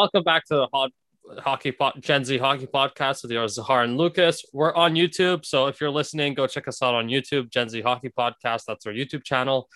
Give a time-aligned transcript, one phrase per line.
[0.00, 0.92] Welcome back to the hot
[1.40, 4.42] hockey Gen Z hockey podcast with yours Zahar and Lucas.
[4.50, 7.82] We're on YouTube, so if you're listening, go check us out on YouTube, Gen Z
[7.82, 8.62] Hockey Podcast.
[8.66, 9.68] That's our YouTube channel.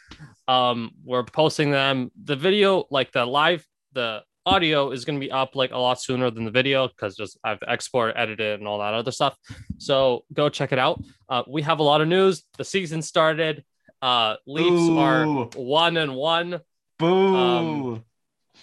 [0.48, 2.10] Um, we're posting them.
[2.24, 6.00] The video, like the live, the audio is going to be up like a lot
[6.00, 9.36] sooner than the video because just I've export, edited, and all that other stuff.
[9.76, 11.04] So go check it out.
[11.28, 12.44] Uh, we have a lot of news.
[12.56, 13.62] The season started.
[14.00, 14.98] Uh, Leafs Ooh.
[14.98, 16.62] are one and one.
[16.98, 17.36] Boo.
[17.36, 18.04] Um,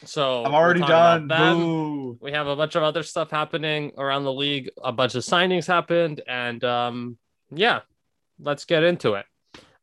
[0.06, 1.28] So I'm already done.
[1.28, 2.18] Boo.
[2.22, 4.70] We have a bunch of other stuff happening around the league.
[4.84, 7.18] A bunch of signings happened, and um,
[7.52, 7.82] yeah,
[8.40, 9.26] let's get into it.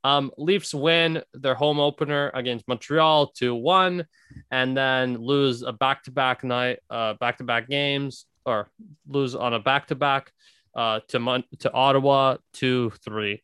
[0.04, 4.06] Um, Leafs win their home opener against Montreal 2 1,
[4.50, 8.70] and then lose a back to back night, uh, back to back games, or
[9.06, 10.32] lose on a back to back
[10.74, 13.42] uh, to Mon- to Ottawa 2 3.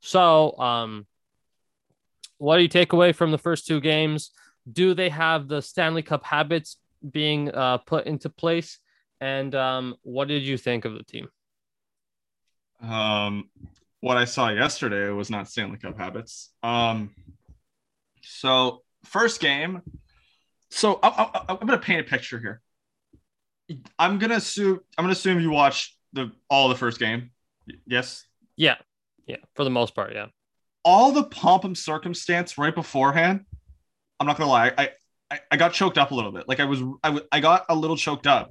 [0.00, 1.06] So, um,
[2.38, 4.30] what do you take away from the first two games?
[4.70, 6.76] Do they have the Stanley Cup habits
[7.08, 8.78] being uh, put into place?
[9.20, 11.28] And um, what did you think of the team?
[12.80, 13.50] Um,
[14.00, 16.50] what I saw yesterday was not Stanley Cup habits.
[16.62, 17.10] Um,
[18.22, 19.82] so first game.
[20.70, 22.60] So I, I, I'm gonna paint a picture here.
[23.98, 27.30] I'm gonna assume I'm gonna assume you watched the all the first game.
[27.86, 28.24] Yes.
[28.56, 28.76] Yeah,
[29.26, 30.26] yeah, for the most part, yeah.
[30.84, 33.44] All the pomp and circumstance right beforehand.
[34.20, 34.72] I'm not gonna lie.
[34.76, 34.90] I
[35.30, 36.48] I, I got choked up a little bit.
[36.48, 38.50] Like I was I, w- I got a little choked up.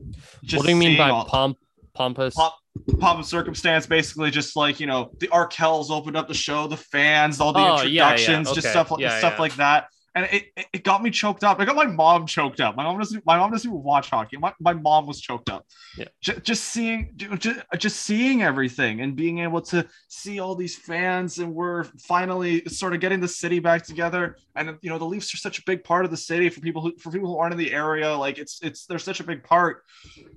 [0.54, 1.58] what do you mean by pomp,
[1.94, 2.36] pompous?
[2.36, 2.54] Pomp-
[3.00, 6.78] pomp and circumstance basically just like you know the Arkells opened up the show the
[6.78, 10.28] fans all the Oh, yeah, yeah, introductions just stuff like Yeah, stuff like that and
[10.32, 11.60] it, it, it got me choked up.
[11.60, 12.76] I got my mom choked up.
[12.76, 13.24] My mom doesn't.
[13.24, 14.38] My mom doesn't even watch hockey.
[14.38, 15.66] My, my mom was choked up.
[15.96, 16.06] Yeah.
[16.22, 21.38] Just, just seeing, just, just seeing everything and being able to see all these fans,
[21.38, 24.38] and we're finally sort of getting the city back together.
[24.56, 26.82] And you know, the Leafs are such a big part of the city for people
[26.82, 28.16] who, for people who aren't in the area.
[28.16, 29.84] Like it's, it's, they're such a big part.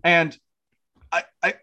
[0.04, 0.36] And
[1.10, 1.54] I, I,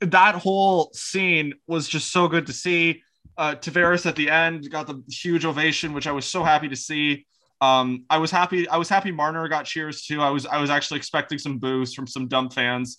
[0.00, 3.02] that whole scene was just so good to see.
[3.38, 6.76] Uh, Tavares at the end got the huge ovation, which I was so happy to
[6.76, 7.26] see.
[7.60, 8.68] Um, I was happy.
[8.68, 10.20] I was happy Marner got cheers too.
[10.20, 12.98] I was I was actually expecting some boos from some dumb fans,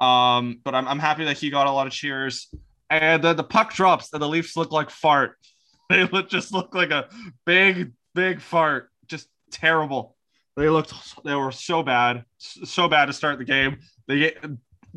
[0.00, 2.52] um, but I'm, I'm happy that he got a lot of cheers.
[2.90, 5.36] And then the puck drops, and the Leafs look like fart.
[5.90, 7.08] They look just look like a
[7.46, 8.90] big big fart.
[9.06, 10.16] Just terrible.
[10.54, 10.92] They looked.
[11.24, 13.78] They were so bad, so bad to start the game.
[14.06, 14.34] They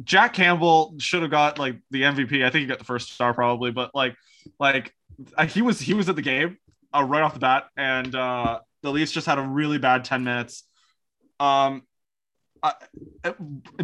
[0.03, 2.45] Jack Campbell should have got like the MVP.
[2.45, 4.15] I think he got the first star probably, but like
[4.59, 4.93] like
[5.37, 6.57] uh, he was he was at the game
[6.93, 10.23] uh, right off the bat, and uh, the Leafs just had a really bad ten
[10.23, 10.63] minutes.
[11.39, 11.83] Um,
[12.63, 12.73] I,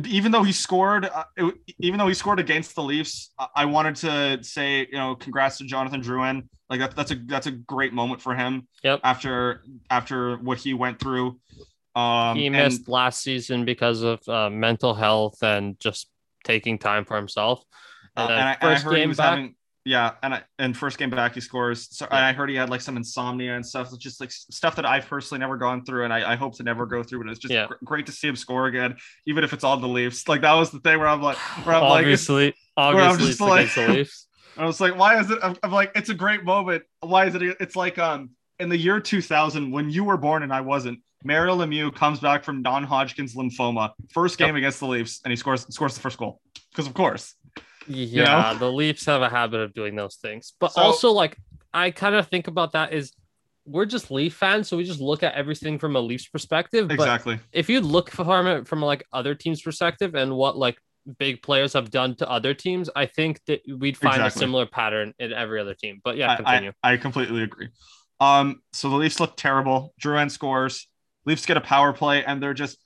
[0.06, 3.66] even though he scored, uh, it, even though he scored against the Leafs, I, I
[3.66, 6.48] wanted to say you know congrats to Jonathan Drouin.
[6.70, 8.68] Like that, that's a that's a great moment for him.
[8.84, 9.00] Yep.
[9.04, 11.40] After after what he went through.
[11.96, 16.08] Um, he and- missed last season because of uh, mental health and just
[16.44, 17.64] taking time for himself.
[18.16, 19.56] Uh, And then and, I, and first heard he game was back, having
[19.88, 21.88] yeah, and I, and first game back he scores.
[21.96, 24.76] So and I heard he had like some insomnia and stuff, It's just like stuff
[24.76, 27.24] that I've personally never gone through, and I, I hope to never go through.
[27.24, 27.68] But it's just Yeah.
[27.68, 30.28] gr- great to see him score again, even if it's on the Leafs.
[30.28, 33.42] Like that was the thing where I'm like, where I'm like, obviously, I'm obviously, just
[33.42, 34.28] it's against like- the Leafs.
[34.58, 35.40] I was like, why is it?
[35.44, 36.84] I'm, I'm like, it's a great moment.
[37.02, 37.44] Why is it?
[37.44, 41.00] It's like um in the year 2000 when you were born and I wasn't.
[41.24, 45.66] Mario Lemieux comes back from non-Hodgkin's lymphoma, first game against the Leafs, and he scores
[45.74, 47.34] scores the first goal because of course.
[47.88, 50.54] Yeah, the Leafs have a habit of doing those things.
[50.60, 51.38] But So- also, like,
[51.74, 53.14] I kind of think about that is
[53.66, 56.88] we're just Leaf fans, so we just look at everything from a Leafs perspective.
[56.88, 57.40] But Exactly.
[57.52, 60.78] if you look from it from like other teams' perspective and what like
[61.20, 64.40] big players have done to other teams, I think that we'd find Exactly.
[64.40, 66.00] a similar pattern in every other team.
[66.04, 66.72] But yeah, I- continue.
[66.84, 67.70] I, I completely agree.
[68.20, 69.94] Um, so the Leafs look terrible.
[70.02, 70.88] Drouin scores.
[71.26, 72.78] Leafs get a power play, and they're just.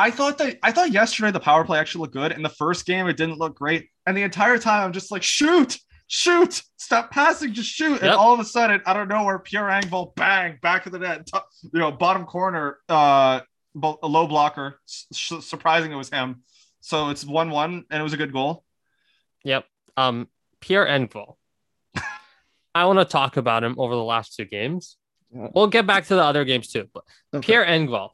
[0.00, 2.32] I, I thought that I thought yesterday the power play actually looked good.
[2.32, 5.22] In the first game, it didn't look great, and the entire time I'm just like,
[5.22, 8.00] shoot, shoot, stop passing, just shoot.
[8.00, 10.98] And all of a sudden, I don't know where Pierre Engvall bang back of the
[10.98, 13.40] net, top, you know, bottom corner, uh,
[13.82, 14.80] a low blocker.
[14.88, 15.06] S-
[15.44, 16.42] surprising it was him.
[16.80, 18.64] So it's one one, and it was a good goal.
[19.44, 19.66] Yep.
[19.96, 20.28] Um,
[20.60, 21.36] Pierre Engvall.
[22.74, 24.96] I want to talk about him over the last two games.
[25.30, 28.10] We'll get back to the other games too, but Pierre Engvall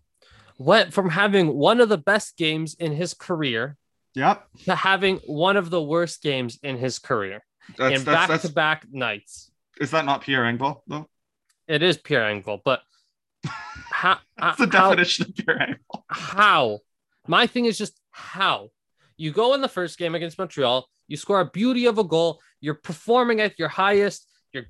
[0.58, 3.76] went from having one of the best games in his career
[4.14, 4.46] Yep.
[4.64, 7.44] to having one of the worst games in his career
[7.76, 9.50] That's, in that's, that's, back-to-back nights.
[9.80, 11.08] is that not Pierre Engvall though?
[11.68, 12.80] It is Pierre Engvall, but
[13.44, 14.12] how?
[14.12, 15.58] Uh, that's the how- definition of Pierre
[15.92, 16.02] Engvall.
[16.08, 16.78] how?
[17.26, 18.70] My thing is just how.
[19.18, 22.40] You go in the first game against Montreal, you score a beauty of a goal,
[22.60, 24.66] you're performing at your highest, you're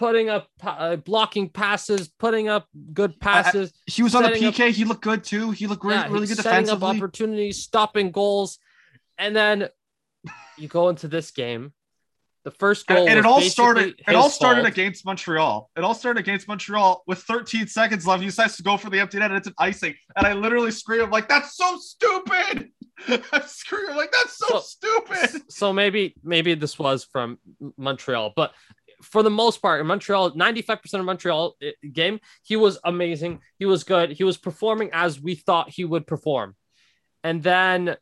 [0.00, 3.70] putting up uh, blocking passes, putting up good passes.
[3.84, 4.70] He was on the Setting up- PK.
[4.70, 5.50] he looked good too.
[5.50, 8.58] He looked really, yeah, really good setting up opportunities, stopping goals,
[9.18, 9.68] and then
[10.56, 11.74] you go into this game.
[12.44, 14.00] The first goal and, and it all started.
[14.08, 14.72] It all started fault.
[14.72, 15.70] against Montreal.
[15.76, 18.20] It all started against Montreal with 13 seconds left.
[18.22, 19.94] He decides to go for the empty net, and it's an icing.
[20.16, 22.70] And I literally scream, I'm like, "That's so stupid!"
[23.08, 27.38] I'm screaming like, "That's so, So- stupid!" so maybe maybe this was from
[27.76, 28.54] Montreal, but
[29.02, 33.40] for the most part, in Montreal, 95% of Montreal uh, game, he was amazing.
[33.58, 34.10] He was good.
[34.12, 36.56] He was performing as we thought he would perform.
[37.24, 37.96] And then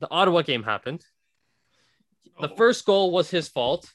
[0.00, 1.04] the Ottawa game happened.
[2.40, 2.56] The Oh.
[2.56, 3.92] first goal was his fault.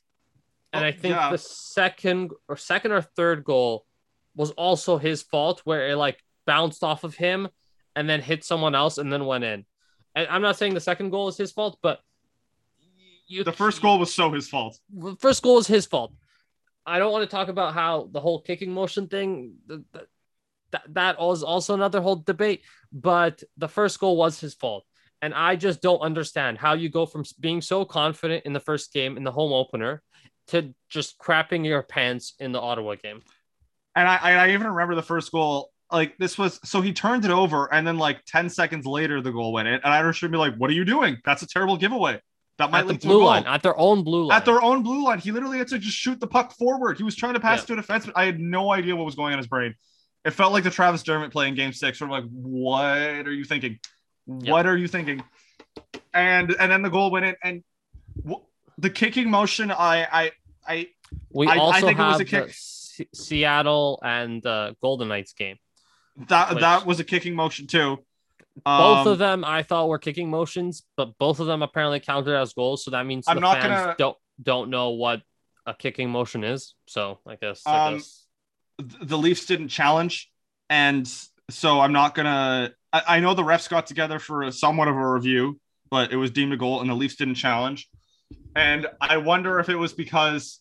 [0.73, 1.29] And Oh, I think yeah.
[1.31, 3.85] the second or second or third goal
[4.35, 7.49] was also his fault where it like bounced off of him
[7.95, 9.65] and then hit someone else and then went in.
[10.15, 11.99] And I'm not saying the second goal is his fault, but
[13.31, 14.79] you The first goal was so his fault.
[14.93, 16.13] the first goal is his fault.
[16.85, 20.05] I don't want to talk about how the whole kicking motion thing th- th-
[20.71, 22.61] that that was also another whole debate,
[22.91, 24.83] but the first goal was his fault.
[25.21, 28.91] And I just don't understand how you go from being so confident in the first
[28.91, 30.01] game in the home opener
[30.47, 33.21] to just crapping your pants in the Ottawa game.
[33.95, 35.69] And I, I, I even remember the first goal.
[35.91, 39.31] Like this was so he turned it over, and then like 10 seconds later, the
[39.31, 39.75] goal went in.
[39.75, 41.17] And I should be like, "What are you doing?
[41.25, 42.19] That's a terrible giveaway.
[42.57, 44.37] That might At the lead to a blue goal." line, at their own blue line.
[44.37, 46.97] At their own blue line, he literally had to just shoot the puck forward.
[46.97, 47.65] He was trying to pass Yeah.
[47.67, 49.73] to a defense, but I had no idea what was going on in his brain.
[50.25, 51.97] It felt like the Travis Dermott play in Game Six.
[51.97, 52.85] Sort I'm like, "What
[53.27, 53.79] are you thinking?
[54.25, 55.23] What are you thinking?"
[56.13, 57.63] And and then the goal went in, and
[58.17, 58.43] w-
[58.77, 60.31] the kicking motion, I I
[60.67, 60.87] I
[61.31, 62.55] we I- I also think it was have a kick.
[63.15, 65.57] Seattle and uh, Golden Knights game.
[66.27, 68.03] that Which- that was a kicking motion too.
[68.65, 72.35] Both Um, of them I thought were kicking motions, but both of them apparently counted
[72.35, 72.83] as goals.
[72.83, 75.21] So that means I'm the not fans gonna- don't don't know what
[75.65, 76.73] a kicking motion is.
[76.87, 78.25] So I guess, I Um, guess
[78.79, 80.29] the Leafs didn't challenge,
[80.69, 81.07] and
[81.49, 82.73] so I'm not gonna.
[82.91, 85.59] I, I know the refs got together for a, somewhat of a review,
[85.89, 87.87] but it was deemed a goal, and the Leafs didn't challenge.
[88.55, 90.59] And I wonder if it was because,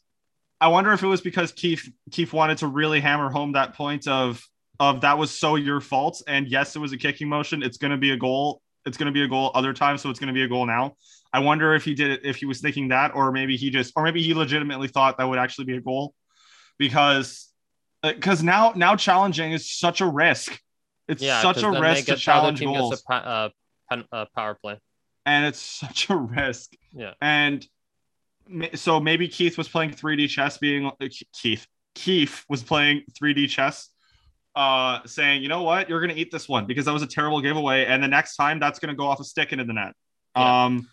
[0.61, 4.07] I wonder if it was because Keefe Keefe wanted to really hammer home that point
[4.07, 4.47] of
[4.81, 7.62] of that was so your fault, and yes, it was a kicking motion.
[7.62, 8.61] It's gonna be a goal.
[8.87, 10.94] It's gonna be a goal other times, so it's gonna be a goal now.
[11.32, 13.93] I wonder if he did it, if he was thinking that, or maybe he just,
[13.94, 16.15] or maybe he legitimately thought that would actually be a goal,
[16.79, 17.53] because
[18.03, 20.59] because now now challenging is such a risk.
[21.06, 22.19] It's yeah, such a risk to get- the other
[22.56, 23.49] challenge goals, a, uh,
[23.91, 24.79] pen, uh, power play.
[25.27, 26.73] and it's such a risk.
[26.93, 27.15] Yeah.
[27.21, 27.67] And
[28.75, 33.91] so maybe Keefe was playing 3D chess, being uh, Keefe Keefe was playing 3D chess,
[34.56, 37.41] uh, saying, you know what, you're gonna eat this one because that was a terrible
[37.41, 39.94] giveaway, and the next time that's gonna go off a stick into the net.
[40.37, 40.64] Yeah.
[40.64, 40.88] Um,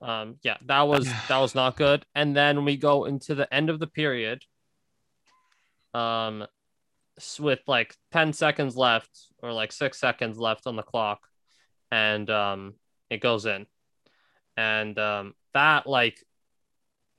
[0.00, 2.04] Um, yeah, that was that was not good.
[2.14, 4.42] And then we go into the end of the period.
[5.94, 6.46] Um,
[7.40, 9.10] with like ten seconds left
[9.42, 11.26] or like six seconds left on the clock,
[11.90, 12.74] and um,
[13.10, 13.66] it goes in,
[14.56, 16.22] and um, that like,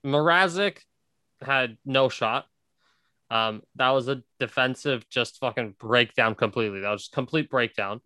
[0.05, 0.77] Mrazek
[1.41, 2.45] had no shot.
[3.31, 6.81] Um, that was a defensive just fucking breakdown completely.
[6.81, 8.01] That was just complete breakdown,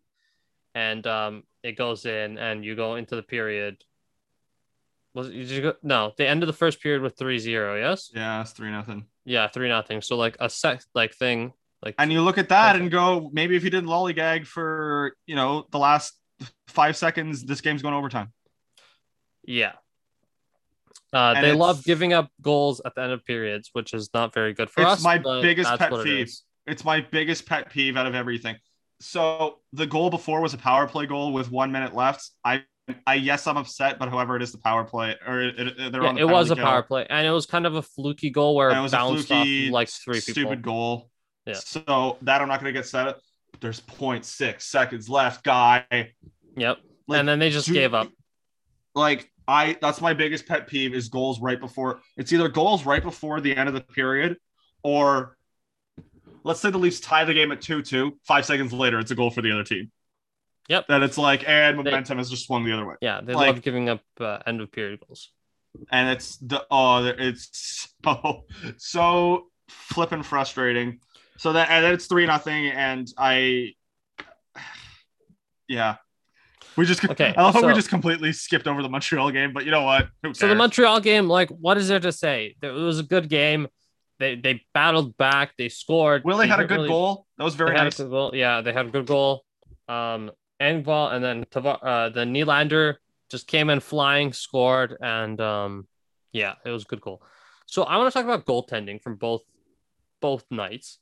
[0.75, 3.77] and um, it goes in, and you go into the period
[5.13, 8.41] was did you go no the end of the first period with 3-0 yes yeah,
[8.41, 9.05] it's three nothing.
[9.25, 11.53] yeah 3 nothing so like a sec like thing
[11.83, 15.35] like And you look at that and go, maybe if you didn't lollygag for you
[15.35, 16.13] know the last
[16.67, 18.31] five seconds, this game's going overtime.
[19.43, 19.73] yeah
[21.13, 24.53] uh, they love giving up goals at the end of periods which is not very
[24.53, 26.33] good for It's us my biggest pet what it peeve.
[26.65, 28.55] It's my biggest pet peeve out of everything.
[28.99, 32.29] So the goal before was a power play goal with one minute left.
[32.43, 32.63] I,
[33.05, 36.03] I yes, I'm upset, but however, it is the power play, or it, it, they're
[36.03, 36.63] yeah, on the it was a kill.
[36.63, 39.27] power play and it was kind of a fluky goal where And it, was bounced
[39.27, 41.09] fluky, off like three people stupid goal.
[41.45, 41.55] Yeah.
[41.55, 43.19] So that I'm not going to get set up.
[43.59, 45.85] There's 0.6 seconds left, guy.
[46.55, 48.09] yep Like, and then they just dude, gave up
[48.95, 51.99] Like I, that's my biggest pet peeve is goals right before.
[52.17, 54.37] It's either goals right before the end of the period,
[54.83, 55.37] or
[56.43, 58.17] let's say the Leafs tie the game at two-two.
[58.23, 59.91] Five seconds later, it's a goal for the other team.
[60.69, 60.87] Yep.
[60.87, 63.61] That it's like, and momentum has just swung the other way, yeah they Like- love
[63.61, 65.29] giving up uh, end of period goals
[65.91, 68.45] and it's the oh, it's so
[68.77, 70.99] so flipping frustrating.
[71.37, 73.73] So that and then it's three nothing, and I,
[75.67, 75.97] yeah.
[76.75, 79.65] We just Okay, I love how we just completely skipped over the Montreal game, but
[79.65, 80.07] you know what?
[80.33, 80.55] So the?
[80.55, 82.55] Montreal game, like, what is there to say?
[82.61, 83.67] It was a good game.
[84.19, 85.53] They they battled back.
[85.57, 86.23] They scored.
[86.23, 87.27] Willie They had a good really- goal.
[87.37, 87.97] That was very nice.
[87.97, 88.31] good goal.
[88.33, 89.43] Yeah, they had a good goal.
[89.87, 92.95] Um, Engvall and then Tavar, uh, the Nylander
[93.29, 95.87] just came in flying, scored, and um,
[96.31, 97.21] yeah, it was a good goal.
[97.65, 99.41] So I want to talk about goaltending from both
[100.21, 100.99] both nights.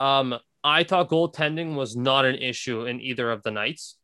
[0.00, 3.96] Um, I thought goaltending was not an issue in either of the nights.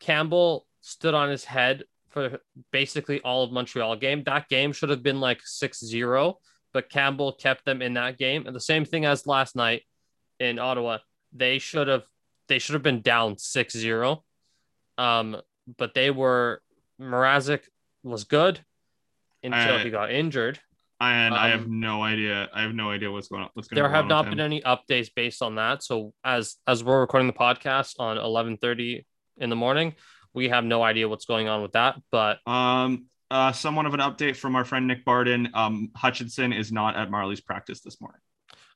[0.00, 2.38] Campbell stood on his head for
[2.72, 4.22] basically all of Montreal game.
[4.24, 6.34] That game should have been like 6-0,
[6.72, 8.46] but Campbell kept them in that game.
[8.46, 9.82] And the same thing as last night
[10.40, 10.98] in Ottawa.
[11.32, 12.04] They should have
[12.48, 14.22] they should have been down 6-0.
[14.98, 15.36] Um,
[15.78, 16.62] but they were
[17.00, 17.62] Mrazek
[18.02, 18.60] was good
[19.42, 20.58] until I- he got injured.
[20.98, 22.48] And I have Um, no idea.
[22.54, 23.50] I have no idea what's going on.
[23.52, 25.82] What's going There have not been any updates based on that.
[25.82, 29.04] So as as we're recording the podcast on 11:30
[29.38, 29.94] in the morning,
[30.34, 31.96] we have no idea what's going on with that.
[32.10, 35.48] But Um, uh, somewhat of an update from our friend Nick Barden.
[35.54, 38.20] Um, Hutchinson is not at Marlies practice this morning.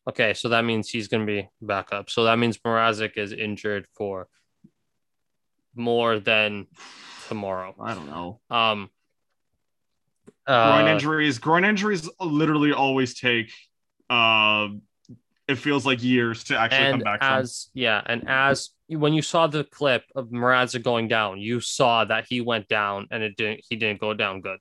[0.09, 2.11] okay, so that means he's going to be back up.
[2.11, 4.26] So that means Mrazek is injured for
[5.75, 6.67] more than
[7.29, 7.75] tomorrow.
[7.81, 8.40] I don't know.
[8.50, 8.90] Um,
[10.47, 11.38] uh, groin injuries.
[11.38, 13.52] Groin injuries literally always take.
[14.09, 14.69] Uh,
[15.47, 17.45] it feels like years to actually come back from.
[17.75, 22.26] yeah, and as when you saw the clip of Mrazek going down, you saw that
[22.28, 23.61] he went down and it didn't.
[23.68, 24.59] He didn't go down good,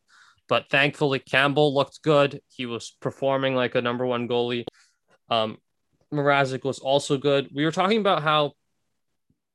[0.47, 2.41] but thankfully Campbell looked good.
[2.47, 4.65] He was performing like a number one goalie.
[5.29, 5.57] Um,
[6.13, 7.49] Mrazek was also good.
[7.53, 8.53] We were talking about how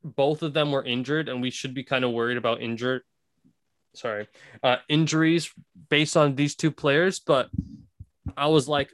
[0.03, 3.03] both of them were injured, and we should be kind of worried about injured.
[3.95, 4.27] Sorry,
[4.63, 5.53] uh, injuries
[5.89, 7.49] based on these two players, but
[8.37, 8.91] I was like,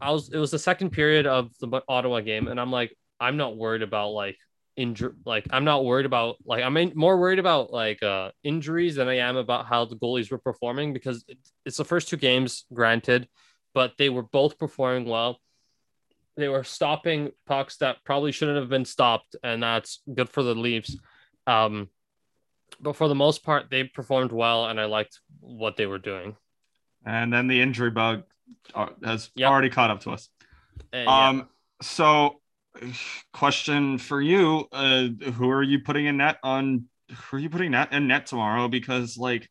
[0.00, 0.30] I was.
[0.32, 3.82] It was the second period of the Ottawa game, and I'm like, I'm not worried
[3.82, 4.36] about like
[4.76, 5.12] injury.
[5.24, 9.08] Like I'm not worried about like I'm in, more worried about like uh injuries than
[9.08, 12.64] I am about how the goalies were performing because it, it's the first two games,
[12.72, 13.28] granted,
[13.74, 15.40] but they were both performing well.
[16.36, 20.54] They were stopping pucks that probably shouldn't have been stopped, and that's good for the
[20.54, 20.96] Leafs.
[21.46, 21.88] Um,
[22.80, 26.36] but for the most part, they performed well, and I liked what they were doing.
[27.06, 28.24] and then the injury bug
[28.74, 29.48] uh, has Yep.
[29.50, 30.28] already caught up to us.
[30.92, 31.04] Yeah.
[31.28, 31.48] Um,
[31.82, 32.40] so
[33.32, 36.84] question for you: uh, Who are you putting in net on?
[37.10, 38.68] Who are you putting net in net tomorrow?
[38.68, 39.48] Because like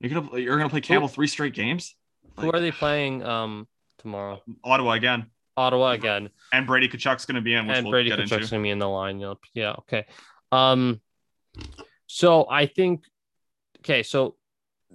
[0.00, 1.94] you're gonna you're gonna play Campbell three straight games.
[2.38, 3.66] Who are they playing um
[3.98, 4.42] tomorrow?
[4.62, 8.18] Ottawa again, Ottawa again, and Brady Tkachuk's gonna be in, which and we'll Brady get
[8.18, 8.50] Tkachuk's into.
[8.50, 9.38] gonna be in the lineup.
[9.54, 10.06] Yeah, okay.
[10.52, 11.00] Um,
[12.06, 13.04] so I think,
[13.80, 14.36] okay, so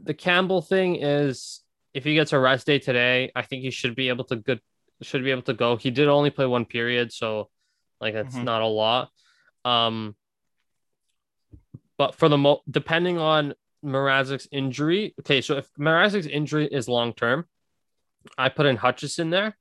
[0.01, 1.61] the Campbell thing is
[1.93, 4.61] if he gets a rest day today, I think he should be able to good
[5.01, 5.77] should be able to go.
[5.77, 7.49] He did only play one period, so
[8.01, 8.43] like that's Mhm.
[8.43, 9.09] not a lot.
[9.65, 10.15] Um,
[11.97, 13.53] but for the mo, depending on
[13.83, 17.45] Mrazek's injury, okay, so if Mrazek's injury is long term,
[18.37, 19.57] I put in Hutchinson there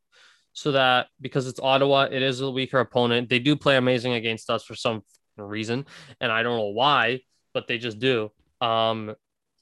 [0.53, 3.29] so that because it's Ottawa, it is a weaker opponent.
[3.29, 5.05] They do play amazing against us for some
[5.37, 5.87] reason,
[6.21, 7.21] and I don't know why,
[7.55, 8.33] but they just do.
[8.61, 9.15] Um,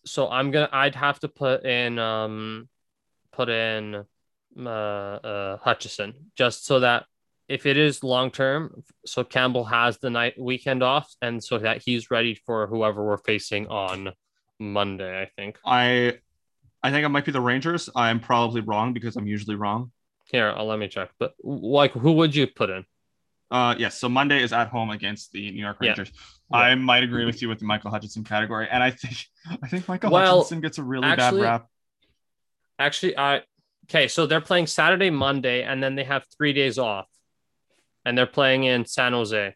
[0.06, 2.68] so I'm gonna, I'd have to put in, um,
[3.32, 4.04] put in
[4.58, 7.04] uh, uh, Hutchinson just so that
[7.48, 11.82] if it is long term, so Campbell has the night weekend off, and so that
[11.84, 14.12] he's ready for whoever we're facing on
[14.58, 15.22] Monday.
[15.22, 15.58] I think.
[15.64, 16.18] I
[16.82, 17.88] I think it might be the Rangers.
[17.94, 19.92] I'm probably wrong because I'm usually wrong.
[20.24, 21.10] Here, I'll let me check.
[21.18, 22.84] But like, who would you put in?
[23.48, 23.96] Uh, yes.
[23.96, 26.10] So Monday is at home against the New York Rangers.
[26.50, 26.58] Yeah.
[26.58, 29.16] I might agree with you with the Michael Hutchinson category, and I think
[29.62, 31.66] I think Michael Well, Hutchinson gets a really actually- bad rap.
[32.78, 33.42] Actually, I
[33.88, 34.08] okay.
[34.08, 37.06] So they're playing Saturday, Monday, and then they have three days off,
[38.04, 39.54] and they're playing in San Jose.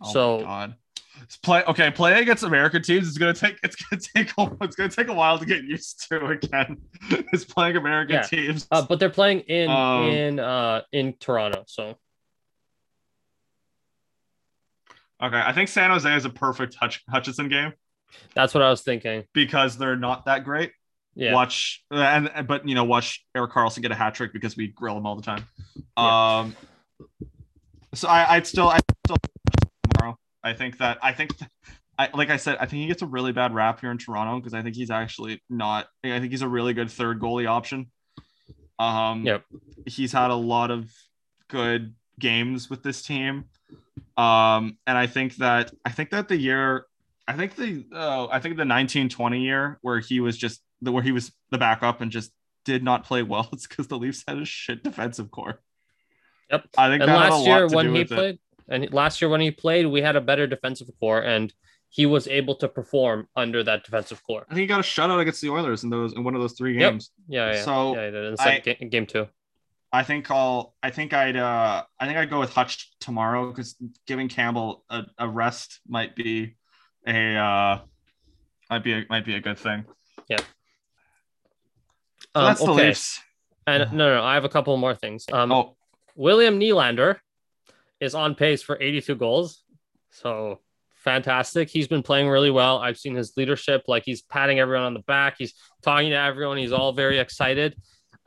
[0.00, 0.74] Oh So- my god.
[1.20, 4.76] It's play okay, play against American teams is gonna take it's gonna take a, it's
[4.76, 6.76] gonna take a while to get used to again.
[7.10, 8.22] it's playing American Yeah.
[8.22, 8.68] teams.
[8.70, 11.64] Uh, but they're playing in Um, in uh in Toronto.
[11.66, 11.98] So
[15.22, 17.72] okay, I think San Jose is a perfect Hutch, Hutchinson game
[18.34, 19.24] that's what I was thinking.
[19.34, 20.70] because they're not that great.
[21.18, 21.34] Yeah.
[21.34, 24.96] Watch and but you know watch Erik Karlsson get a hat trick because we grill
[24.96, 25.44] him all the time.
[25.96, 26.38] Yeah.
[26.38, 26.56] Um,
[27.92, 29.16] so I I'd still I still
[29.92, 30.16] tomorrow.
[30.44, 31.32] I think that I think
[31.98, 34.38] I like I said I think he gets a really bad rap here in Toronto
[34.38, 35.88] because I think he's actually not.
[36.04, 37.90] I think he's a really good third goalie option.
[38.78, 39.44] Um, Yep.
[39.86, 40.88] He's had a lot of
[41.48, 43.46] good games with this team.
[44.16, 46.86] Um, and I think that I think that the year
[47.26, 51.02] I think the uh, I think the 1920 year where he was just the where
[51.02, 52.32] he was the backup and just
[52.64, 53.48] did not play well.
[53.52, 55.60] It's because the Leafs had a shit defensive core.
[56.50, 56.66] Yep.
[56.78, 58.14] I think And that had a last lot year when he with it.
[58.14, 61.52] played, and last year when he played, we had a better defensive core, and
[61.90, 64.44] he was able to perform under that defensive core.
[64.48, 66.52] I think he got a shutout against the Oilers in those in one of those
[66.52, 66.92] three Yep.
[66.92, 67.10] games.
[67.28, 67.62] Yeah, yeah.
[67.64, 69.26] So, yeah, he did in the I- game, game two.
[69.90, 73.74] I think I'll I think I'd uh I think I'd go with Hutch tomorrow because
[74.06, 76.56] giving Campbell a, a rest might be
[77.06, 77.78] a uh
[78.68, 79.86] might be a, might be a good thing.
[80.30, 80.36] So
[82.38, 82.88] Um, that's the okay.
[82.88, 83.20] Leafs.
[83.66, 85.26] And no, no, I have a couple more things.
[85.32, 85.76] Um, Oh,
[86.16, 87.16] William Nylander
[88.00, 89.62] is on pace for 82 goals.
[90.10, 90.60] So
[90.96, 91.68] fantastic.
[91.68, 92.78] He's been playing really well.
[92.78, 93.84] I've seen his leadership.
[93.88, 95.36] Like he's patting everyone on the back.
[95.38, 96.58] He's talking to everyone.
[96.58, 97.76] He's all very excited.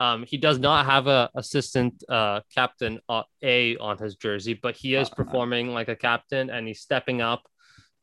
[0.00, 4.74] Um, he does not have a assistant uh, captain uh, A on his jersey, but
[4.76, 7.42] he is Uh, performing like a captain and he's stepping up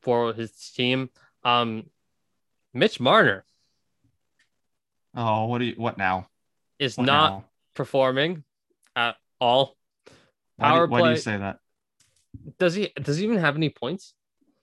[0.02, 1.10] for his team.
[1.44, 1.90] Um,
[2.74, 3.44] Mitch Marner
[5.16, 5.76] oh, what do you?
[5.78, 6.28] What now?
[6.78, 7.46] is What not now?
[7.76, 8.44] performing
[8.96, 9.76] at all.
[10.58, 11.60] Why do, Power why do you say that?
[12.58, 12.92] Does he?
[13.02, 14.14] Does he even have any points?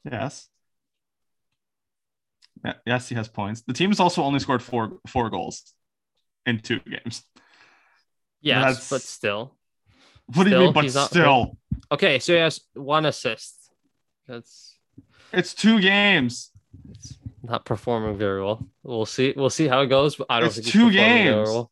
[0.04, 0.48] Yes.
[2.84, 3.62] Yes, he has points.
[3.66, 5.72] The team's also only scored four four goals
[6.46, 7.22] in two games.
[8.40, 9.54] Yes, That's- but still.
[10.34, 10.72] What do you mean?
[10.72, 11.56] But he's not- still,
[11.92, 13.70] Okay, so he has one assist.
[14.26, 14.76] That's
[15.32, 16.50] it's two games.
[16.90, 18.66] it's not performing very well.
[18.82, 19.32] We'll see.
[19.36, 20.16] We'll see how it goes.
[20.16, 21.48] But I don't It's think two games.
[21.48, 21.70] well.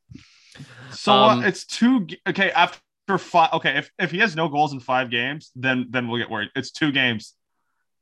[0.93, 2.07] So Um, uh, it's two.
[2.29, 3.53] Okay, after five.
[3.53, 6.51] Okay, if, if he has no goals in five games, then then we'll get worried.
[6.57, 7.35] It's two games.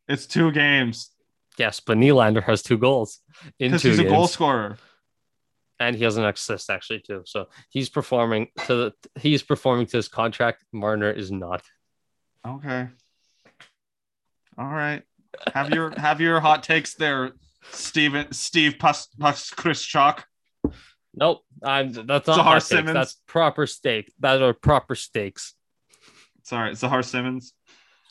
[0.08, 1.10] It's two games
[1.58, 3.20] Yes, but Nylander has two goals
[3.58, 4.78] in because two he's a goal scorer.
[5.78, 7.22] and he has an assist actually too.
[7.26, 10.64] So he's performing to the he's performing to his contract.
[10.72, 11.62] Marner is not.
[12.46, 12.88] Okay.
[14.58, 15.02] All right.
[15.54, 17.32] Have your have your hot takes there,
[17.70, 20.24] Steven Steve Pus Pus Chris Chalk.
[21.14, 22.62] Nope, I'm that's not Zahar.
[22.62, 22.94] Simmons.
[22.94, 24.12] That's proper steak.
[24.20, 25.54] That are proper steaks.
[26.42, 27.52] Sorry, Zahar Simmons.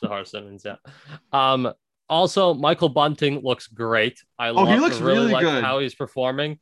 [0.02, 0.76] Zahar Simmons, yeah.
[1.32, 1.72] Um,
[2.08, 4.20] also, Michael Bunting looks great.
[4.38, 5.64] I Oh, he looks really, really like good.
[5.64, 6.58] how he's performing.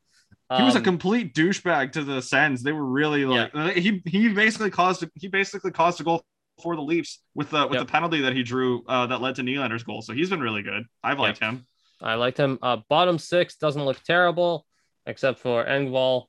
[0.57, 2.61] He was a Um, complete douchebag to the Sens.
[2.61, 6.25] They were really like he he basically caused he basically caused a goal
[6.61, 7.87] for the Leafs with the with Yep.
[7.87, 10.01] the penalty that he drew uh, that led to Nylander's goal.
[10.01, 10.83] So he's been really good.
[11.03, 11.65] I've liked him.
[12.01, 12.59] I liked him.
[12.61, 14.65] Uh, bottom six doesn't look terrible,
[15.05, 16.25] except for Engvall.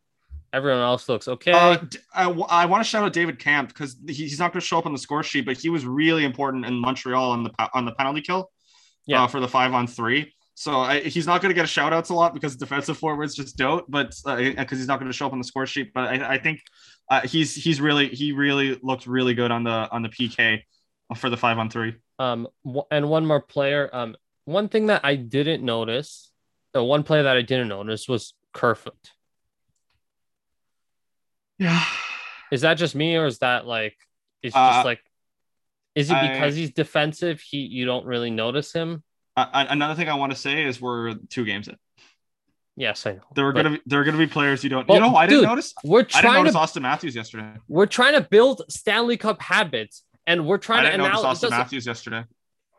[0.53, 1.53] Everyone else looks okay.
[1.53, 1.79] Uh,
[2.15, 4.93] I, want to shout out David Kampf because he's not going to show up on
[4.93, 8.21] the score sheet, but he was really important in Montreal on the on the penalty
[8.21, 8.51] kill,
[9.07, 9.25] Yeah.
[9.25, 10.35] uh, for the five on three.
[10.55, 13.57] So I, he's not going to get shout outs a lot because defensive forwards just
[13.57, 15.93] don't, but because he's not going to show up on the score sheet.
[15.95, 16.61] But I, I think
[17.11, 20.61] uh, he's he's really he really looked really good on the on the PK
[21.17, 21.95] for the five on three.
[22.19, 22.47] Um,
[22.91, 23.89] and one more player.
[23.93, 26.31] Um, one thing that I didn't notice,
[26.77, 29.11] uh, one player that I didn't notice was Kerfoot.
[31.59, 31.85] Yeah,
[32.51, 33.97] Is that just me, or is that like,
[34.43, 35.01] it's Uh, just like,
[35.95, 37.41] is it I- because he's defensive?
[37.41, 39.03] He you don't really notice him.
[39.37, 41.77] uh, another thing I want to say is we're two games in.
[42.77, 43.21] Yes, I know.
[43.35, 44.89] There are But gonna be there are gonna be players you don't.
[44.89, 45.75] Well, you know, I didn't notice.
[45.85, 47.55] we're I didn't trying notice to Austin Matthews yesterday.
[47.69, 51.51] we're trying to build Stanley Cup habits, and we're trying to didn't notice anal- Austin
[51.51, 52.25] Matthews yesterday.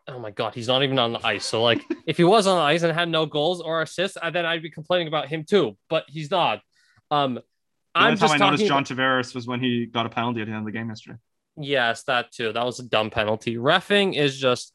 [0.08, 1.46] Oh my god, he's not even on the ice.
[1.46, 4.30] So like, if he was on the ice and had no goals or assists, uh,
[4.30, 5.78] then I'd be complaining about him too.
[5.89, 6.62] But he's not.
[7.12, 7.42] Um, The
[7.96, 8.66] I'm time I noticed.
[8.66, 11.18] John Tavares was when he got a penalty at the end of the game yesterday.
[11.58, 12.52] yes, that too.
[12.54, 13.56] That was a dumb penalty.
[13.56, 14.74] Refing is just.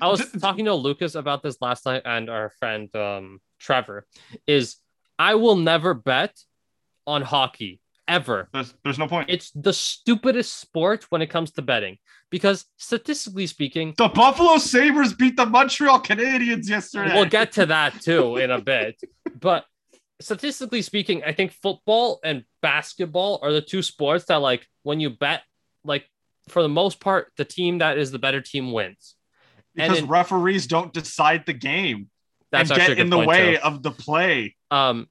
[0.00, 4.06] I was talking to Lucas about this last night, and our friend um, Trevor
[4.46, 4.76] is.
[5.20, 6.36] I will never bet
[7.06, 8.48] on hockey ever.
[8.52, 9.30] There's, there's no point.
[9.30, 11.98] It's the stupidest sport when it comes to betting
[12.30, 17.14] because statistically speaking, the Buffalo Sabres beat the Montreal Canadiens yesterday.
[17.14, 19.00] We'll get to that too in a bit.
[19.38, 19.64] But
[20.20, 25.10] statistically speaking, I think football and basketball are the two sports that, like, when you
[25.10, 25.42] bet,
[25.84, 26.08] like,
[26.48, 29.14] for the most part, the team that is the better team wins.
[29.76, 32.10] and because in- referees don't decide the game
[32.50, 33.62] That's and get in the way too.
[33.62, 34.56] of the play.
[34.70, 35.08] Um,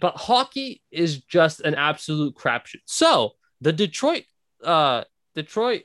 [0.00, 2.80] but hockey is just an absolute crapshoot.
[2.86, 4.24] So the Detroit,
[4.62, 5.82] uh, Detroit,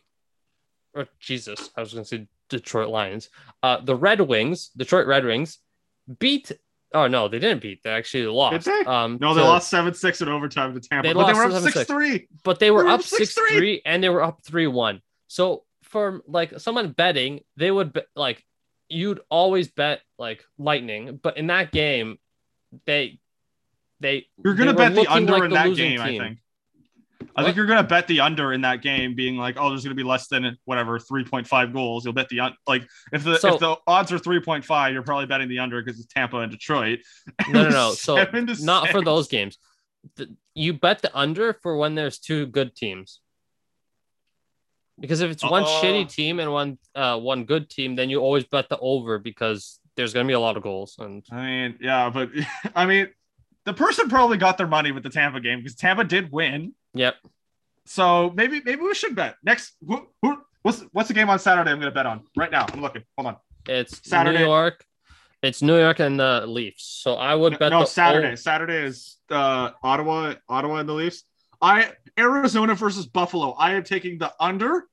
[0.94, 3.30] or Jesus, I was going to say Detroit Lions.
[3.64, 5.60] Uh, the Red Wings, Detroit Red Wings,
[6.20, 6.52] beat.
[6.94, 7.84] Oh no, they didn't beat.
[7.84, 8.66] They actually lost.
[8.66, 8.80] they?
[8.86, 11.38] Um, No, they to- lost seven six in overtime to Tampa, They but they lost
[11.50, 11.72] were up 7-6.
[11.74, 12.28] six three.
[12.44, 13.82] but they were They were up 6 6-3.
[13.86, 15.02] and they were up 3 1.
[15.28, 18.44] So for like someone betting, they would bet, like
[18.90, 22.18] you'd always bet like Lightning, but in that game,
[22.88, 23.20] they
[24.00, 26.02] they You're gonna they bet the under like in that game.
[26.02, 26.40] I think.
[27.40, 27.46] I What?
[27.48, 30.04] think you're gonna bet the under in that game, being like, oh, there's gonna be
[30.04, 32.04] less than whatever 3.5 goals.
[32.04, 35.26] You'll bet the un- like if the So- if the odds are 3.5, you're probably
[35.26, 37.00] betting the under because it's Tampa and Detroit.
[37.50, 37.92] No, no, no.
[37.96, 39.58] So to not for those games.
[40.16, 43.20] The- you bet the under for when there's two good teams.
[45.00, 48.20] Because if it's one Uh, shitty team and one uh one good team, then you
[48.20, 50.96] always bet the over because there's gonna be a lot of goals.
[51.00, 52.30] And I mean, yeah, but
[52.76, 53.08] I mean,
[53.70, 56.74] the person probably got their money with the Tampa game because Tampa did win.
[56.96, 57.16] yep,
[57.86, 59.76] So maybe maybe we should bet next.
[59.88, 61.70] Who, who, what's what's the game on Saturday?
[61.70, 62.66] I'm gonna bet on right now.
[62.74, 63.04] I'm looking.
[63.16, 63.38] Hold on.
[63.68, 64.40] it's Saturday.
[64.40, 64.84] New York.
[65.44, 66.84] It's New York and the Leafs.
[66.84, 68.32] So I would bet no, the Saturday.
[68.32, 71.24] o- Saturday is uh, Ottawa, Ottawa and the Leafs.
[71.62, 73.52] I Arizona versus Buffalo.
[73.52, 74.86] I am taking the under.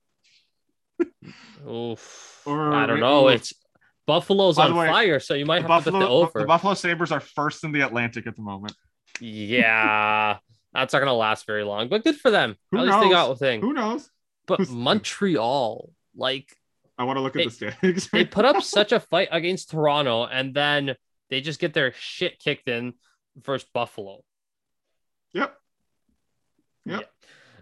[1.68, 2.42] Oof.
[2.44, 3.28] Or- I don't know.
[3.28, 3.54] It's
[4.06, 6.40] Buffalo's on way, fire, so you might have to bet the Buffalo, over.
[6.40, 8.74] the Buffalo Sabres are first in the Atlantic at the moment.
[9.20, 10.38] yeah,
[10.72, 12.56] that's not gonna last very long, but good for them.
[12.70, 13.60] Who At least they got a thing.
[13.60, 14.08] Who knows?
[14.46, 16.56] But who's- Montreal, like
[16.98, 18.08] I want to look at They- the standings.
[18.10, 20.94] they put up such a fight against Toronto, and then
[21.30, 22.94] they just get their shit kicked in
[23.36, 24.22] versus Buffalo.
[25.32, 25.54] Yep.
[26.86, 27.10] Yep.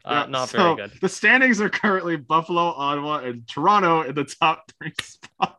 [0.05, 1.01] Uh, Yeah, not so very good.
[1.01, 5.54] The standings are currently Buffalo, Ottawa, and Toronto in the top three spots.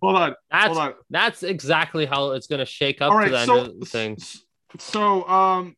[0.00, 0.94] Hold on, That's hold on.
[1.10, 3.86] that's exactly how it's gonna shake up All to right, the end so of the
[3.86, 4.16] thing.
[4.78, 5.76] so um,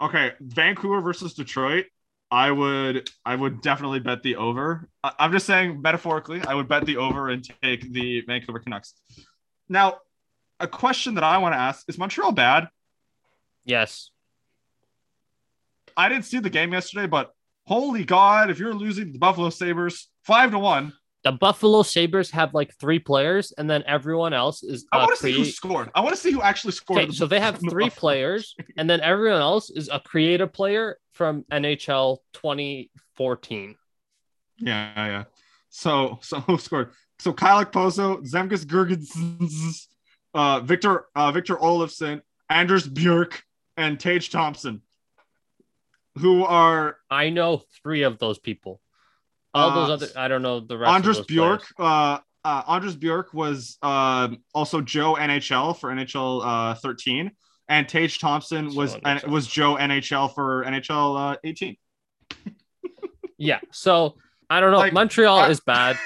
[0.00, 1.86] okay, Vancouver versus Detroit.
[2.30, 4.88] I would I would definitely bet the over.
[5.02, 8.94] I- I'm just saying metaphorically, I would bet the over and take the Vancouver Canucks.
[9.68, 9.98] Now,
[10.60, 12.68] a question that I want to ask is Montreal bad?
[13.64, 14.10] Yes.
[15.96, 17.32] I didn't see the game yesterday, but
[17.66, 20.92] holy God, if you're losing the Buffalo Sabres five to one,
[21.24, 25.18] The Buffalo Sabres have like three players, and then everyone else is I uh, want
[25.18, 25.90] to see who scored.
[25.94, 27.02] I want to see who actually scored.
[27.02, 31.44] Okay, so they have three players, and then everyone else is a creative player from
[31.50, 33.74] NHL 2014.
[34.60, 35.24] Yeah, yeah.
[35.70, 36.92] So, so who scored?
[37.18, 39.86] So Kyle Pozo, Zemgus Gergens,
[40.34, 43.40] uh, Victor, uh, Victor Olofsson, Anders Björk,
[43.76, 44.82] and Tage Thompson,
[46.18, 48.80] who are I know three of those people.
[49.58, 50.92] All those Uh, other, I don't know the rest.
[50.92, 51.62] Andres of those Björk.
[51.76, 51.92] players.
[51.92, 57.30] Uh, uh, Anders Björk was um also Joe NHL for NHL uh, 13,
[57.68, 59.28] and Tage Thompson was Joe and NHL.
[59.28, 61.76] was Joe NHL for NHL uh, 18.
[63.36, 63.60] Yeah.
[63.70, 64.16] So
[64.50, 64.78] I don't know.
[64.78, 65.98] Like, Montreal I- is bad.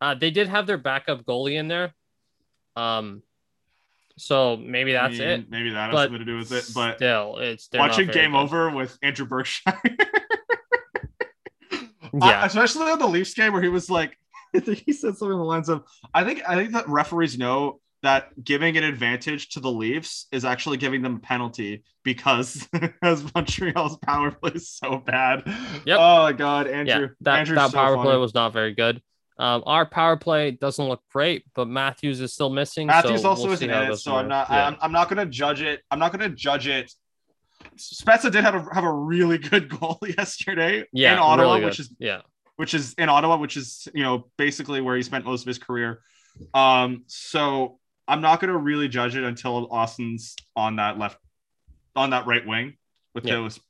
[0.00, 1.94] Uh, they did have their backup goalie in there.
[2.76, 3.22] Um,
[4.18, 5.50] so maybe I that's mean, it.
[5.50, 6.70] Maybe that has something to do with it.
[6.74, 8.34] But still, it's watching Game.
[8.34, 9.80] Over with Andrew Berkshire.
[12.20, 12.42] Yeah.
[12.42, 14.16] I- especially on the Leafs game where he was like,
[14.54, 17.38] I think he said something along the lines of, I think I think that referees
[17.38, 22.68] know that giving an advantage to the Leafs is actually giving them a penalty because
[23.02, 25.42] as Montreal's power play is so bad.
[25.86, 25.98] Yep.
[25.98, 27.08] Oh my god, yeah, Andrew.
[27.22, 28.10] that, Andrew's that so power funny.
[28.10, 29.00] play was not very good.
[29.36, 32.86] Um, our power play doesn't look great, but Matthews is still missing.
[32.86, 34.48] Matthews so also we'll isn't in it, so I'm not.
[34.48, 34.68] Yeah.
[34.68, 35.80] I'm, I'm not gonna judge it.
[35.90, 36.92] I'm not gonna judge it.
[37.76, 41.80] Spezza did have a have a really good goal yesterday yeah, in Ottawa, really which
[41.80, 42.20] is yeah,
[42.56, 45.58] which is in Ottawa, which is you know basically where he spent most of his
[45.58, 46.00] career.
[46.52, 51.18] Um, so I'm not gonna really judge it until Austin's on that left,
[51.96, 52.76] on that right wing
[53.14, 53.34] with Yeah.
[53.36, 53.60] those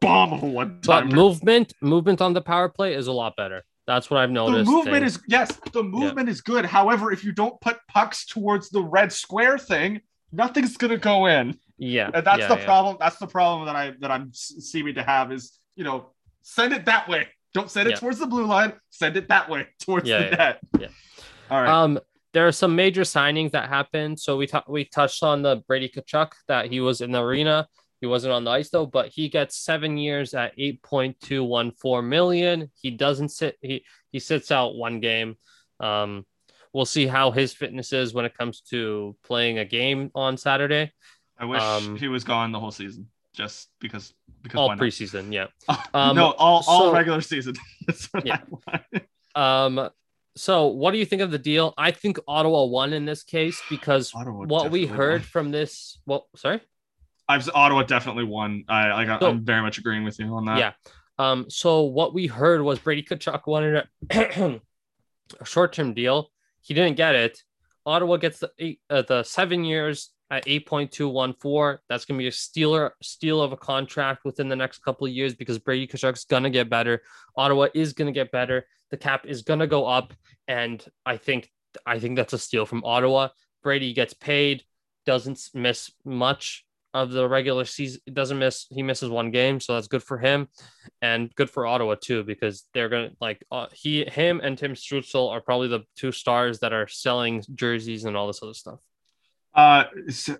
[0.00, 3.62] bomb of a one but movement, movement on the power play is a lot better.
[3.86, 4.70] That's what I've The noticed.
[4.70, 5.16] movement things.
[5.16, 6.64] is yes, the movement is good.
[6.64, 10.00] However, if you don't put pucks towards the red square thing,
[10.32, 11.58] nothing's gonna go in.
[11.78, 12.64] Yeah, And that's yeah, the yeah.
[12.64, 12.96] problem.
[13.00, 16.10] That's the problem that I that I'm seeming to have is you know
[16.42, 17.26] send it that way.
[17.52, 17.96] Don't send it Yeah.
[17.98, 18.72] towards the blue line.
[18.90, 20.60] Send it that way towards Yeah, the yeah, net.
[20.80, 20.88] yeah.
[21.50, 21.68] All right.
[21.70, 21.98] Um,
[22.32, 24.18] there are some major signings that happened.
[24.18, 27.66] So we ta- we touched on the Brady Tkachuk that he was in the arena.
[28.00, 31.42] He wasn't on the ice though, but he gets seven years at eight point two
[31.44, 32.70] one four million.
[32.80, 33.56] He doesn't sit.
[33.62, 35.36] He he sits out one game.
[35.80, 36.26] Um,
[36.72, 40.92] we'll see how his fitness is when it comes to playing a game on Saturday.
[41.38, 45.46] I wish um, he was gone the whole season, just because because All preseason, yeah.
[45.68, 47.54] Oh, Um, no, all, all so- regular season.
[48.24, 48.40] Yeah.
[49.34, 49.90] Um,
[50.36, 51.74] so what do you think of the deal?
[51.78, 55.28] I think Ottawa won in this case because Ottawa what we heard won.
[55.28, 55.98] from this.
[56.06, 56.60] Well, sorry.
[57.28, 58.64] I've Ottawa definitely won.
[58.68, 59.20] I like.
[59.20, 60.58] So- I'm very much agreeing with you on that.
[60.58, 60.72] Yeah.
[61.18, 64.60] Um, so what we heard was Brady Tkachuk wanted a,
[65.40, 66.28] a short-term deal.
[66.62, 67.38] He didn't get it.
[67.86, 71.78] Ottawa gets the eight, uh, the seven years at 8.214.
[71.88, 75.34] That's gonna be a stealer steal of a contract within the next couple of years
[75.34, 77.02] because Brady Tkachuk's gonna get better.
[77.36, 78.66] Ottawa is gonna get better.
[78.90, 80.14] The cap is gonna go up,
[80.48, 81.50] and I think
[81.84, 83.28] I think that's a steal from Ottawa.
[83.62, 84.62] Brady gets paid,
[85.06, 88.00] doesn't miss much of the regular season.
[88.12, 88.66] Doesn't miss.
[88.70, 90.48] He misses one game, so that's good for him,
[91.02, 95.30] and good for Ottawa too because they're gonna like uh, he, him, and Tim Strutzel
[95.30, 98.80] are probably the two stars that are selling jerseys and all this other stuff.
[99.54, 99.84] Uh,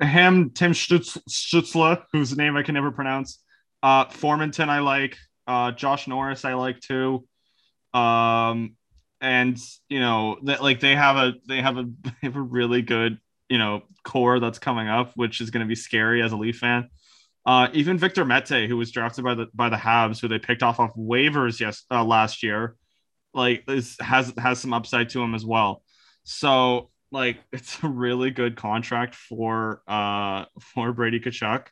[0.01, 3.43] him, Tim Stutz, Stutzla, whose name I can never pronounce.
[3.83, 5.17] Uh, Formenton, I like.
[5.47, 7.27] Uh, Josh Norris, I like too.
[7.93, 8.77] Um,
[9.21, 12.83] and you know that like they have a they have a they have a really
[12.83, 16.37] good you know core that's coming up, which is going to be scary as a
[16.37, 16.89] Leaf fan.
[17.47, 20.63] Uh, even Victor Mete, who was drafted by the by the Habs, who they picked
[20.63, 22.77] off off waivers yes uh, last year,
[23.33, 25.83] like this has has some upside to him as well.
[26.25, 31.67] So like it's a really good contract for uh for Brady Tkachuk.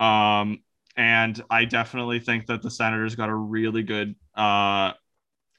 [0.00, 0.60] Um
[0.96, 4.92] and I definitely think that the Senators got a really good uh,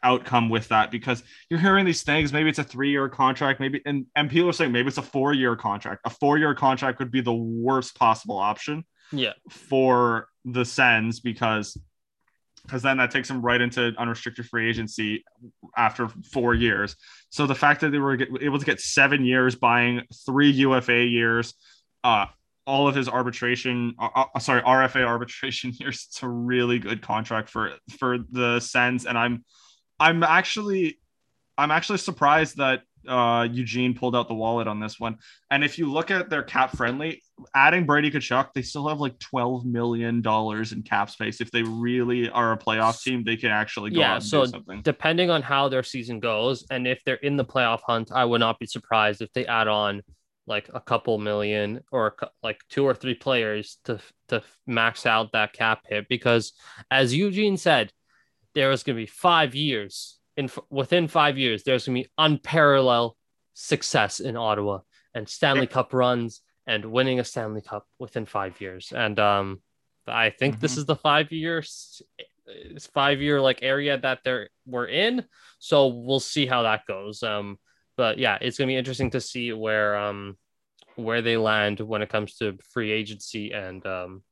[0.03, 2.31] outcome with that because you're hearing these things.
[2.31, 5.01] Maybe it's a three year contract, maybe, and, and people are saying maybe it's a
[5.01, 6.01] four year contract.
[6.05, 9.33] A four year contract would be the worst possible option Yeah.
[9.49, 11.79] for the Sens because
[12.65, 15.23] because then that takes him right into unrestricted free agency
[15.75, 16.95] after four years.
[17.29, 21.53] So the fact that they were able to get seven years, buying three UFA years,
[22.03, 22.27] uh,
[22.65, 27.49] all of his arbitration, uh, uh, sorry, RFA arbitration years, it's a really good contract
[27.49, 29.43] for for the Sens, and I'm
[29.99, 30.99] I'm actually
[31.57, 35.17] I'm actually surprised that uh, Eugene pulled out the wallet on this one.
[35.51, 37.21] And if you look at their cap friendly,
[37.55, 41.41] adding Brady Tkachuk, they still have like twelve million dollars in cap space.
[41.41, 44.45] If they really are a playoff team, they can actually go Yeah, out and so
[44.45, 44.81] do something.
[44.81, 48.39] Depending on how their season goes, and if they're in the playoff hunt, I would
[48.39, 50.01] not be surprised if they add on
[50.45, 55.53] like a couple million or like two or three players to to max out that
[55.53, 56.07] cap hit.
[56.09, 56.53] Because
[56.91, 57.91] as Eugene said,
[58.53, 61.63] there is going to be five years in within five years.
[61.63, 63.15] There's going to be unparalleled
[63.53, 64.79] success in Ottawa
[65.13, 68.91] and Stanley Cup runs and winning a Stanley Cup within five years.
[68.95, 69.61] And um,
[70.07, 70.77] I think this Mhm.
[70.79, 72.01] is the five years
[72.93, 75.25] five year like area that they're we're in.
[75.59, 77.23] So we'll see how that goes.
[77.23, 77.57] Um,
[77.95, 80.37] but yeah, it's gonna be interesting to see where um
[80.95, 84.23] where they land when it comes to free agency and um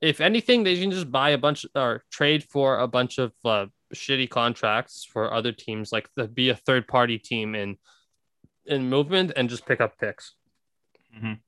[0.00, 3.66] if anything they can just buy a bunch or trade for a bunch of uh,
[3.94, 7.76] shitty contracts for other teams like to be a third party team in
[8.66, 10.34] in movement and just pick up picks.
[11.16, 11.40] Mhm.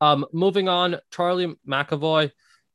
[0.00, 2.30] Um, moving on, Charlie McAvoy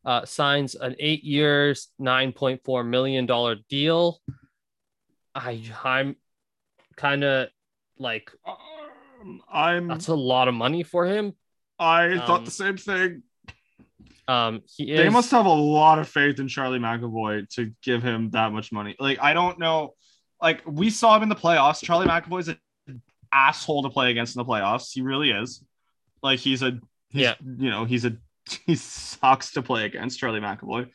[0.06, 4.22] uh, signs an eight years, nine point four million dollar deal.
[5.36, 6.16] I I'm
[6.96, 7.50] kind of
[7.98, 8.32] like
[9.22, 11.34] Um, I'm that's a lot of money for him.
[11.78, 13.24] I thought um, the same thing.
[14.30, 15.00] Um, he is.
[15.00, 18.72] They must have a lot of faith in Charlie McAvoy to give him that much
[18.72, 18.96] money.
[19.00, 19.96] Like I don't know.
[20.40, 21.84] Like we saw him in the playoffs.
[21.84, 23.02] Charlie McAvoy's an
[23.34, 24.92] asshole to play against in the playoffs.
[24.94, 25.66] He really is.
[26.22, 27.34] Like he's a he's, Yeah.
[27.42, 28.18] You know he's a
[28.68, 30.90] he sucks to play against Charlie McAvoy.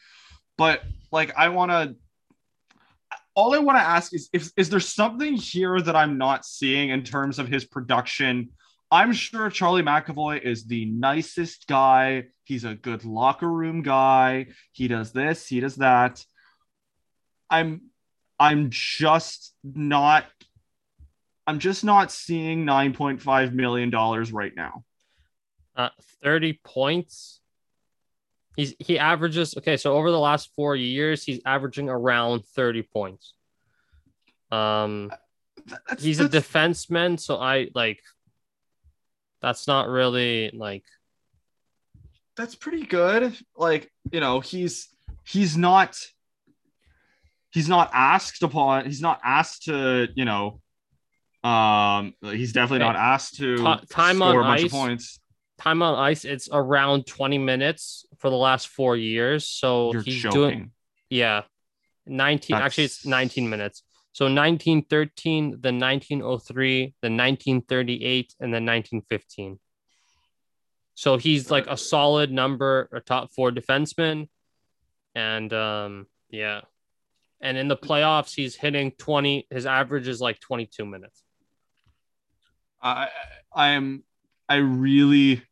[0.57, 1.97] But like I want to.
[3.37, 6.91] All I want to ask is if is there something here that I'm not seeing
[6.91, 8.51] in terms of his production
[8.95, 12.27] I'm sure Charlie McAvoy is the nicest guy.
[12.45, 14.47] He's a good locker room guy.
[14.73, 16.25] He does this, he does that.
[17.51, 17.83] I'm
[18.39, 20.27] I'm just not
[21.47, 24.85] I'm just not seeing 9.5 million dollars right now.
[25.77, 25.91] uh,
[26.23, 27.41] 30 points.
[28.57, 33.35] He's he averages okay, so over the last four years, he's averaging around 30 points.
[34.51, 35.11] Um
[35.67, 38.01] That's- he's a that's- defenseman, so I like
[39.41, 40.85] that's not really like
[42.37, 43.37] that's pretty good.
[43.57, 44.89] Like, you know, he's
[45.27, 45.99] he's not
[47.53, 50.61] he's not asked upon he's not asked to, you know,
[51.43, 54.65] um he's definitely not asked to ti- time score on a bunch ice.
[54.67, 55.21] of points.
[55.59, 59.47] time on ice, it's around 20 minutes for the last four years.
[59.47, 60.41] So You're he's joking.
[60.41, 60.71] doing
[61.11, 61.43] yeah.
[62.07, 63.83] 19 actually it's 19 minutes.
[64.13, 69.59] So 1913, the 1903, the 1938, and the 1915.
[70.95, 74.29] So he's like a solid number, a top four defenseman.
[75.15, 76.63] And um, yeah.
[77.41, 79.47] And in the playoffs, he's hitting 20.
[79.51, 81.23] His average is like 22 minutes.
[82.83, 83.09] I
[83.53, 84.05] I am
[84.49, 85.43] I really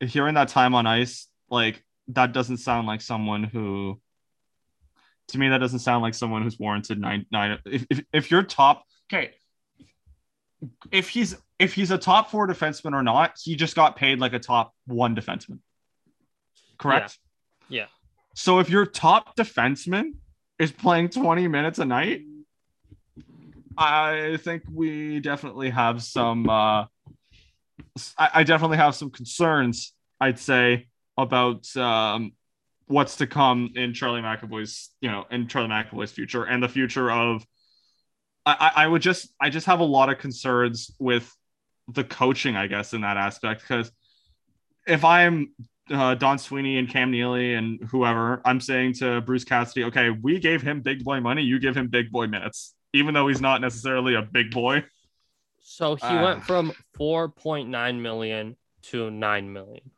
[0.00, 4.00] hearing that time on ice like that doesn't sound like someone who
[5.28, 8.42] to me that doesn't sound like someone who's warranted nine nine if if, if you're
[8.42, 9.32] top okay
[10.90, 14.32] if he's if he's a top four defenseman or not he just got paid like
[14.32, 15.58] a top one defenseman
[16.78, 17.18] correct
[17.68, 17.80] Yeah.
[17.82, 17.86] Yeah.
[18.34, 20.12] so if your top defenseman
[20.58, 22.22] is playing 20 minutes a night
[23.76, 26.48] I think we definitely have some.
[26.48, 26.84] Uh,
[28.16, 29.92] I, I definitely have some concerns.
[30.20, 30.86] I'd say
[31.18, 32.32] about um,
[32.86, 37.10] what's to come in Charlie McAvoy's, you know, in Charlie McAvoy's future and the future
[37.10, 37.44] of.
[38.46, 41.28] I, I I would just, I just have a lot of concerns with
[41.88, 43.62] the coaching, I guess, in that aspect.
[43.62, 43.90] Because
[44.86, 45.52] if I'm
[45.90, 50.38] uh, Don Sweeney and Cam Neely and whoever, I'm saying to Bruce Cassidy, okay, we
[50.40, 53.60] gave him big boy money, you give him big boy minutes, even though he's not
[53.60, 54.84] necessarily a big boy.
[55.60, 56.22] So he Ah.
[56.22, 59.90] went from 4.9 million to 9 million,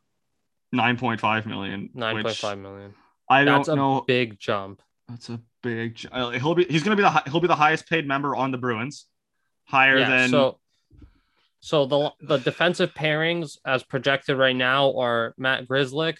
[0.73, 1.89] 9.5 million.
[1.95, 2.93] 9.5 million.
[3.29, 4.01] I don't That's a know.
[4.07, 4.81] big jump.
[5.09, 5.99] That's a big.
[6.11, 6.65] uh, He'll be.
[6.65, 7.23] He's gonna be the.
[7.29, 9.05] He'll be the highest paid member on the Bruins,
[9.65, 10.09] higher Yeah.
[10.09, 10.29] than.
[10.29, 10.59] so,
[11.67, 16.15] so the the defensive pairings as projected right now are Matt Grzelcyk,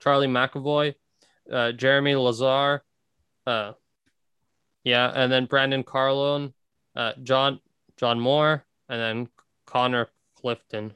[0.00, 0.94] Charlie McAvoy,
[1.52, 2.84] uh, Jeremy Lazar,
[3.44, 3.72] uh,
[4.84, 6.52] yeah, and then Brandon Carlone,
[6.94, 7.58] uh, John
[7.96, 9.28] John Moore, and then
[9.66, 10.06] Connor
[10.40, 10.92] Clifton.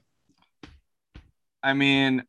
[1.64, 2.22] I mean,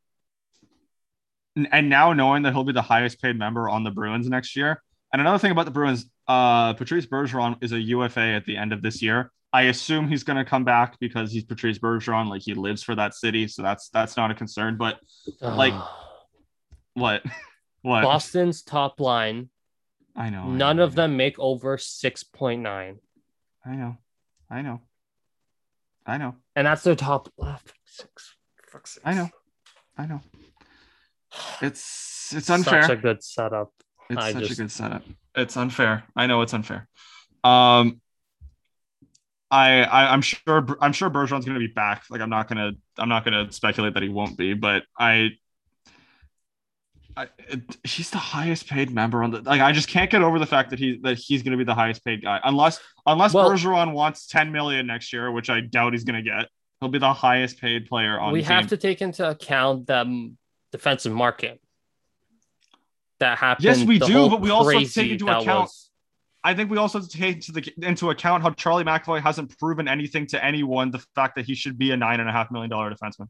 [1.71, 4.81] and now knowing that he'll be the highest paid member on the Bruins next year.
[5.13, 8.73] And another thing about the Bruins, uh, Patrice Bergeron is a UFA at the end
[8.73, 9.31] of this year.
[9.57, 12.93] I assume he's going to come back because he's Patrice Bergeron, like he lives for
[12.93, 14.77] that city, so that's that's not a concern.
[14.77, 14.99] But
[15.41, 15.73] like,
[16.93, 17.23] what,
[17.81, 18.03] what?
[18.03, 19.49] Boston's top line.
[20.15, 20.47] I know.
[20.47, 22.99] None I know, of them make over six point nine.
[23.65, 23.97] I know.
[24.47, 24.81] I know.
[26.05, 26.35] I know.
[26.55, 27.73] And that's their top left.
[27.85, 28.35] Six.
[28.71, 28.99] six.
[29.03, 29.29] I know.
[29.97, 30.21] I know.
[31.63, 32.83] It's it's unfair.
[32.83, 33.73] Such a good setup.
[34.11, 35.01] It's I such just- a good setup.
[35.33, 36.03] It's unfair.
[36.15, 36.87] I know it's unfair.
[37.43, 38.01] Um,
[39.49, 42.03] I, I I'm sure I'm sure Bergeron's gonna be back.
[42.09, 45.31] Like I'm not gonna I'm not gonna speculate that he won't be, but I.
[47.15, 49.59] I, it, he's the highest paid member on the like.
[49.59, 51.73] I just can't get over the fact that he that he's going to be the
[51.73, 55.93] highest paid guy, unless unless Well- Bergeron wants 10 million next year, which I doubt
[55.93, 56.47] he's going to get.
[56.79, 58.33] He'll be the highest paid player on.
[58.33, 58.69] we have team.
[58.69, 60.37] to take into account the um,
[60.71, 61.59] defensive market
[63.19, 63.65] that happened.
[63.65, 65.86] Yes, we do, but we also have to take into account- was-
[66.47, 69.57] I think we also have to take into, the, into account how Charlie McAvoy hasn't
[69.59, 70.91] proven anything to anyone.
[70.91, 73.27] The fact that he should be a nine and a half million dollar defenseman.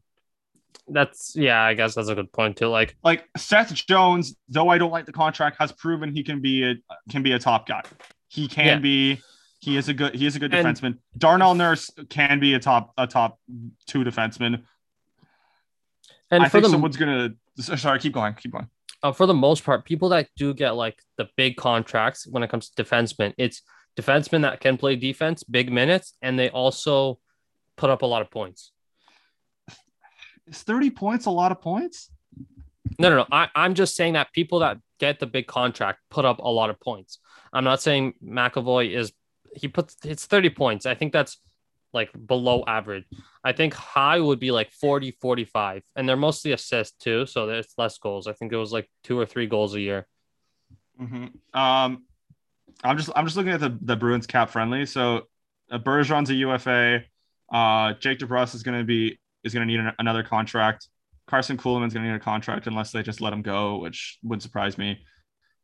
[0.86, 2.68] That's yeah, I guess that's a good point too.
[2.68, 6.62] Like Like Seth Jones, though I don't like the contract, has proven he can be
[6.64, 6.74] a
[7.10, 7.82] can be a top guy.
[8.28, 8.76] He can Yeah.
[8.78, 9.20] be.
[9.58, 10.14] He is a good.
[10.14, 10.98] He is a good And- defenseman.
[11.16, 13.40] Darnell Nurse can be a top a top
[13.86, 14.62] two defenseman.
[16.30, 17.30] and I think the someone's gonna.
[17.58, 18.34] Sorry, keep going.
[18.34, 18.68] Keep going.
[19.02, 22.50] Uh, for the most part, people that do get like the big contracts when it
[22.50, 23.62] comes to defensemen, it's
[23.96, 27.18] defensemen that can play defense, big minutes, and they also
[27.76, 28.72] put up a lot of points.
[30.46, 32.10] Is thirty points a lot of points?
[32.98, 33.26] No, no, no.
[33.30, 36.70] I, I'm just saying that people that get the big contract put up a lot
[36.70, 37.18] of points.
[37.52, 39.12] I'm not saying McAvoy is
[39.54, 40.86] he puts it's 30 points.
[40.86, 41.38] I think that's
[41.92, 43.04] like below average.
[43.44, 45.82] I think high would be like 40, 45.
[45.96, 47.26] And they're mostly assists too.
[47.26, 48.26] So there's less goals.
[48.26, 50.06] I think it was like two or three goals a year.
[50.98, 52.04] hmm Um,
[52.84, 54.86] I'm just I'm just looking at the the Bruins cap friendly.
[54.86, 55.22] So
[55.70, 57.00] uh, Bergeron's a UFA.
[57.52, 60.88] Uh, Jake DeBrusk is going to be is going to need an, another contract.
[61.28, 64.42] Karson Kuhlman's going to need a contract unless they just let him go, which would
[64.42, 64.98] surprise me.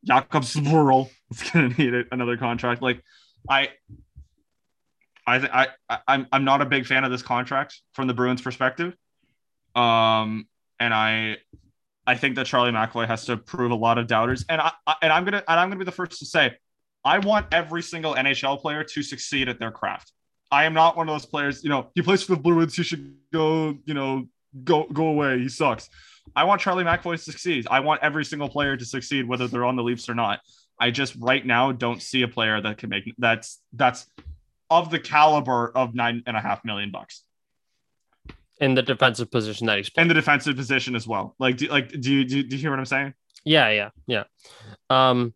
[0.05, 2.83] Jakob Zboril is going to need another contract.
[2.83, 3.03] Like
[3.49, 3.71] I.
[5.27, 8.95] I, I- I'm I'm not a big fan of this contract from the Bruins perspective,
[9.75, 10.47] um,
[10.79, 11.39] and I
[12.07, 14.95] I think that Charlie McAvoy has to prove a lot of doubters, and I, I
[15.03, 16.57] and I'm gonna and I'm gonna be the first to say,
[17.05, 20.13] I want every single NHL player to succeed at their craft.
[20.51, 21.65] I am not one of those players.
[21.65, 22.75] You know, he plays for the Bruins.
[22.77, 23.77] He should go.
[23.87, 24.27] You know,
[24.63, 25.39] go go away.
[25.41, 25.89] He sucks.
[26.37, 27.67] I want Charlie McAvoy to succeed.
[27.71, 30.41] I want every single player to succeed, whether they're on the Leafs or not.
[30.81, 34.07] I just right now don't see a player that can make that's that's
[34.79, 37.23] of the caliber of nine and a half million bucks
[38.61, 40.05] In the defensive position that he's playing.
[40.05, 41.35] and the defensive position as well.
[41.39, 43.15] Like, do, like, do you do, do you hear what I'm saying?
[43.45, 44.25] Yeah, yeah, yeah.
[44.91, 45.35] Um,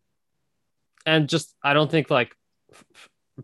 [1.05, 2.33] and just I don't think like,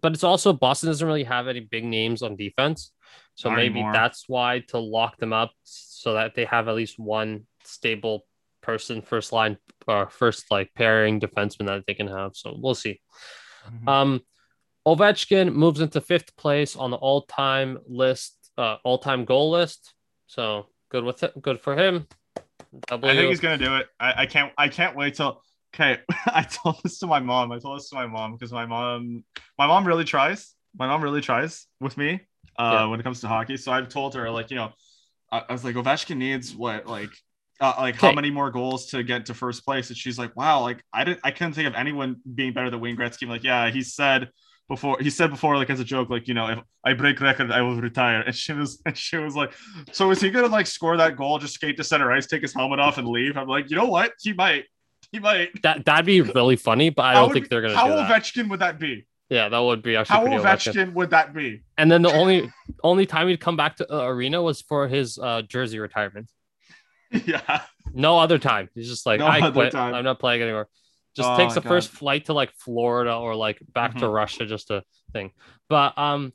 [0.01, 2.91] but it's also Boston doesn't really have any big names on defense,
[3.35, 3.93] so Not maybe anymore.
[3.93, 8.25] that's why to lock them up so that they have at least one stable
[8.61, 12.31] person first line or first like pairing defenseman that they can have.
[12.35, 12.99] So we'll see.
[13.69, 13.87] Mhm.
[13.87, 14.21] Um,
[14.87, 19.93] Ovechkin moves into fifth place on the all-time list, uh, all-time goal list.
[20.27, 21.41] So good with it.
[21.41, 22.07] Good for him.
[22.87, 23.11] W.
[23.11, 23.87] I think he's gonna do it.
[23.99, 24.51] I, I can't.
[24.57, 25.41] I can't wait till.
[25.73, 27.51] Okay, I told this to my mom.
[27.51, 29.23] I told this to my mom because my mom,
[29.57, 30.53] my mom really tries.
[30.77, 32.19] My mom really tries with me
[32.59, 32.85] uh, Yeah.
[32.87, 33.57] when it comes to hockey.
[33.57, 34.71] So I've told her like, you know,
[35.31, 37.11] I, I was like, Ovechkin needs what like.
[37.61, 39.87] Uh, like how many more goals to get to first place?
[39.87, 42.81] And she's like, "Wow, like I didn't, I couldn't think of anyone being better than
[42.81, 44.29] Wayne Gretzky." I'm like, yeah, he said
[44.67, 47.51] before, he said before, like as a joke, like you know, if I break record,
[47.51, 48.21] I will retire.
[48.21, 49.53] And she was, and she was like,
[49.91, 52.53] so is he gonna like score that goal, just skate to center ice, take his
[52.53, 53.37] helmet off, and leave?
[53.37, 54.13] I'm like, you know what?
[54.21, 54.65] He might.
[55.11, 55.61] He might.
[55.61, 57.93] That that'd be really funny, but I How don't would- think they're gonna How do
[57.95, 58.09] that.
[58.11, 59.05] Ovechkin would that be?
[59.29, 60.73] Yeah, that would be actually How Ovechkin.
[60.73, 61.63] Ovechkin would that be?
[61.77, 62.51] And then the only
[62.83, 66.29] only time he'd come back to uh, arena was for his uh, jersey retirement.
[67.25, 67.61] yeah.
[67.93, 68.69] No other time.
[68.75, 69.71] He's just like, No I quit.
[69.71, 69.93] time.
[69.93, 70.67] I'm not playing anymore.
[71.15, 74.13] Just Oh takes the first flight to like Florida or like back to Mhm.
[74.13, 75.31] Russia, just a thing.
[75.69, 76.33] But um,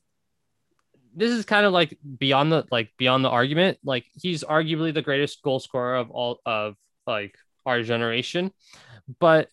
[1.14, 3.78] this is kind of like beyond the like beyond the argument.
[3.84, 6.76] Like he's arguably the greatest goal scorer of all of
[7.06, 8.52] like our generation,
[9.18, 9.48] but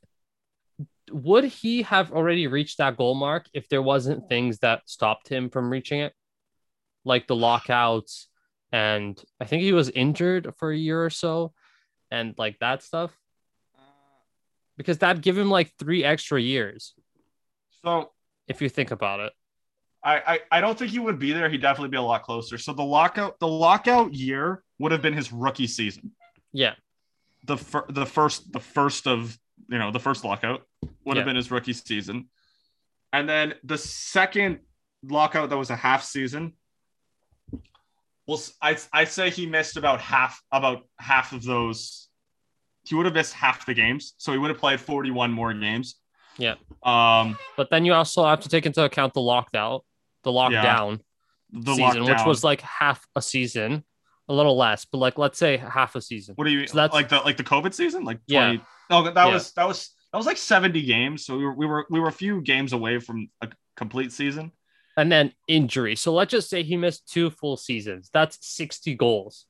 [1.12, 5.50] would he have already reached that goal mark if there wasn't things that stopped him
[5.50, 6.14] from reaching it,
[7.06, 8.28] like the lockouts,
[8.72, 11.54] and I think he was injured for a year or so.
[12.12, 13.12] and like that stuff?
[14.78, 16.94] Because that'd give him like three extra years
[17.84, 18.12] So
[18.48, 19.34] if you think about it.
[20.04, 21.50] I, I I don't think he would be there.
[21.50, 22.58] He'd definitely be a lot closer.
[22.58, 26.12] So the lockout the lockout year would have been his rookie season.
[26.54, 26.76] Yeah.
[27.46, 30.62] The fir- the first the first of you know the first lockout
[31.04, 32.30] would have been his rookie season,
[33.12, 34.60] and then the second
[35.04, 36.54] lockout that was a half season.
[38.28, 42.07] Well, I I say he missed about half about half of those.
[42.88, 45.54] He would have missed half the games, so he would have played forty one more
[45.54, 45.96] games.
[46.38, 46.56] Yeah.
[46.84, 47.38] Um.
[47.56, 49.82] But then you also have to take into account the lockdown,
[50.24, 51.00] the lockdown
[51.52, 53.84] The season, which was like half a season,
[54.30, 56.36] a little less, but like let's say half a season.
[56.36, 58.04] What do you So that's- like the like the COVID season?
[58.04, 58.58] Like Yeah.
[58.90, 59.34] No, that Yeah.
[59.34, 61.26] was that was that was like 70 games.
[61.26, 64.52] So we were we were we were a few games away from a complete season.
[64.96, 65.96] And then injury.
[65.96, 68.10] So let's just say he missed two full seasons.
[68.14, 69.46] That's 60 goals.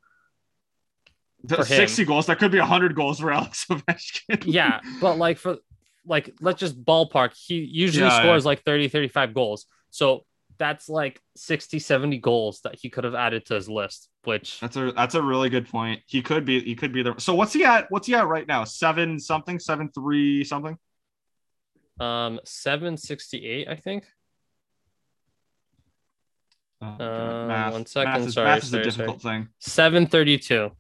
[1.44, 1.78] The For him.
[1.88, 2.26] 60 goals.
[2.28, 4.44] That could be 100 goals for Alex Ovechkin.
[4.46, 5.58] Yeah, but like for
[6.06, 7.34] like let's just ballpark.
[7.36, 9.66] He usually Yeah, scores like 30, 35 goals.
[9.90, 10.26] So
[10.58, 14.76] that's like 60, 70 goals that he could have added to his list, which That's
[14.76, 16.02] a that's a really good point.
[16.08, 17.14] He could be he could be there.
[17.20, 17.86] So what's he at?
[17.92, 18.64] What's he at right now?
[18.64, 20.78] Seven something, seven three something.
[22.00, 24.06] um 768, I think.
[26.82, 29.48] Oh, Uh, one second, Math is, sorry, math is sorry, a difficult thing.
[29.60, 30.72] 732.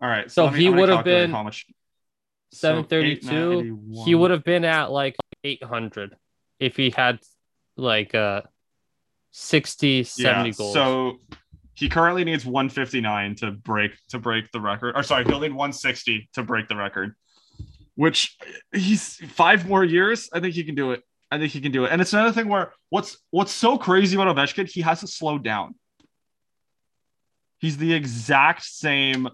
[0.00, 0.30] All right.
[0.30, 1.66] So let me- he would have been how much.
[2.52, 3.28] So, 732.
[3.28, 4.06] 881.
[4.06, 6.16] he would have been at like 800
[6.60, 7.18] if he had
[7.76, 8.42] like uh
[9.32, 11.20] 60 70 goals So
[11.74, 14.94] he currently needs 159 to break to break the record.
[14.96, 17.14] Or sorry, he'll need 160 to break the record.
[17.96, 18.36] Which
[18.72, 20.30] he's five more years.
[20.32, 21.02] I think he can do it.
[21.30, 21.92] I think he can do it.
[21.92, 25.74] And it's another thing where what's what's so crazy about Ovechkin, he hasn't slowed down.
[27.58, 29.28] He's the exact same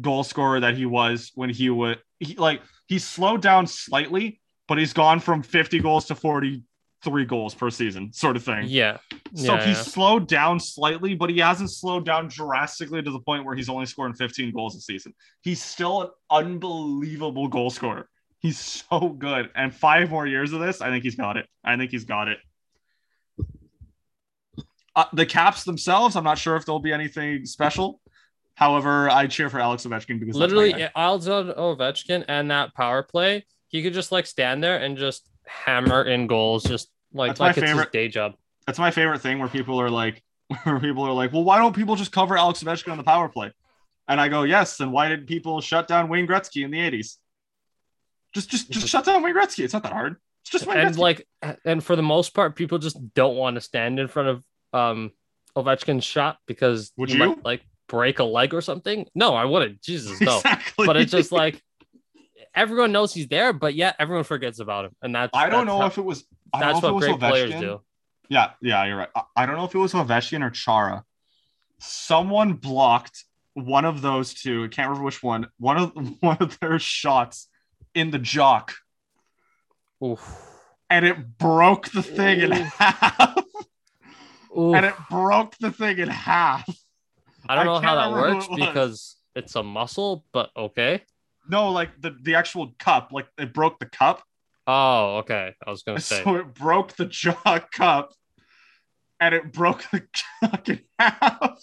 [0.00, 4.78] goal scorer that he was when he would he like he slowed down slightly, but
[4.78, 8.64] he's gone from 50 goals to 43 goals per season, sort of thing.
[8.66, 8.98] yeah
[9.34, 9.82] So yeah, he's yeah.
[9.82, 13.86] slowed down slightly, but he hasn't slowed down drastically to the point where he's only
[13.86, 15.14] scoring 15 goals a season.
[15.40, 18.08] He's still an unbelievable goal scorer.
[18.40, 19.50] He's so good.
[19.54, 21.46] And five more years of this, I think he's got it.
[21.62, 22.38] I think he's got it.
[24.96, 28.00] Uh, the Caps themselves, I'm not sure if there'll be anything special.
[28.60, 33.82] However, I cheer for Alex Ovechkin because literally Alexander Ovechkin and that power play he
[33.82, 37.56] could just like stand there and just hammer in goals just like That's my like
[37.56, 37.92] it's his favorite.
[37.92, 38.34] day job
[38.66, 40.22] that's my favorite thing where people are like,
[40.64, 43.28] where people are like, well, why don't people just cover Alex Ovechkin on the power
[43.28, 43.50] play?
[44.06, 44.78] And I go, yes.
[44.80, 47.16] And why did people shut down Wayne Gretzky in the 80s?
[48.32, 49.64] Just, just, just shut down Wayne Gretzky.
[49.64, 50.16] It's not that hard.
[50.42, 50.98] It's just Wayne and Gretzky.
[50.98, 51.28] like
[51.64, 55.10] and for the most part people just don't want to stand in front of um
[55.56, 57.26] Ovechkin's shot because Would he you?
[57.26, 60.86] might, like break a leg or something no I wouldn't Jesus no exactly.
[60.86, 61.60] but it's just like
[62.54, 65.66] everyone knows he's there, but yet everyone forgets about him, and that's I don't that's
[65.66, 66.24] know how- if it was.
[66.52, 67.80] I that's what great players do.
[68.28, 69.08] Yeah, yeah, you're right.
[69.14, 71.04] I, I don't know if it was Ovechkin or Chara.
[71.78, 73.24] Someone blocked
[73.54, 74.64] one of those two.
[74.64, 75.46] I can't remember which one.
[75.58, 77.48] One of one of their shots
[77.94, 78.72] in the jock,
[80.04, 80.20] Oof.
[80.88, 83.36] and it broke the thing in half.
[84.58, 84.74] Oof.
[84.74, 86.68] and it broke the thing in half.
[87.50, 91.02] I don't I know how that works because it's a muscle, but okay.
[91.48, 94.22] No, like the the actual cup, like it broke the cup,
[94.66, 95.54] Oh, okay.
[95.66, 96.22] I was gonna say.
[96.22, 98.12] so it broke the jaw cup,
[99.18, 100.02] and it broke the
[100.42, 101.60] cup in half.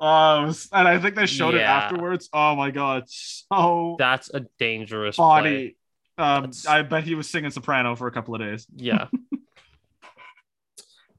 [0.00, 2.28] Um, and I think they showed it afterwards.
[2.32, 5.24] Oh my god, so That's a dangerous play.
[5.24, 5.76] body.
[6.18, 8.66] Um, That's- I bet he was singing soprano for a couple of days.
[8.76, 9.06] Yeah.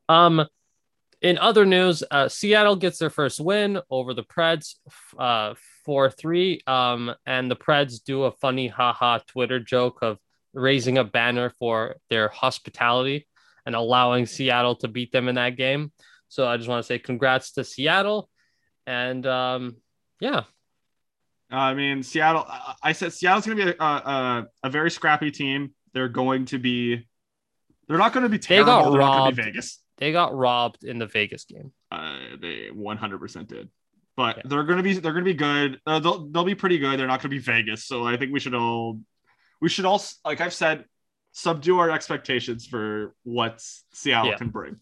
[0.09, 0.45] um,
[1.23, 4.75] in other news, uh, Seattle gets their first win over the Preds,
[5.17, 5.55] uh,
[5.85, 6.61] four three.
[6.67, 10.19] Um, and the Preds do a funny haha Twitter joke of
[10.53, 13.25] raising a banner for their hospitality
[13.65, 15.91] and allowing Seattle to beat them in that game.
[16.27, 18.29] So I just want to say congrats to Seattle,
[18.85, 19.77] and um,
[20.19, 20.43] yeah,
[21.49, 22.45] I mean, Seattle.
[22.81, 25.73] I- said Seattle's going to be a, a a very scrappy team.
[25.93, 27.07] They're going to be.
[27.87, 28.65] They're not going to be They terrible.
[28.65, 29.53] got They're not going to be robbed.
[29.53, 29.82] Vegas.
[29.97, 31.71] They got robbed in the Vegas game.
[31.91, 33.69] Uh, they 100% did.
[34.15, 34.43] But Yeah.
[34.45, 35.79] they're going to be they're going to be good.
[35.87, 36.99] Uh, they'll they'll be pretty good.
[36.99, 37.85] They're not going to be Vegas.
[37.85, 38.99] So I think we should all
[39.61, 40.85] we should all like I've said
[41.31, 43.59] subdue our expectations for what
[43.93, 44.37] Seattle Yeah.
[44.37, 44.75] can bring.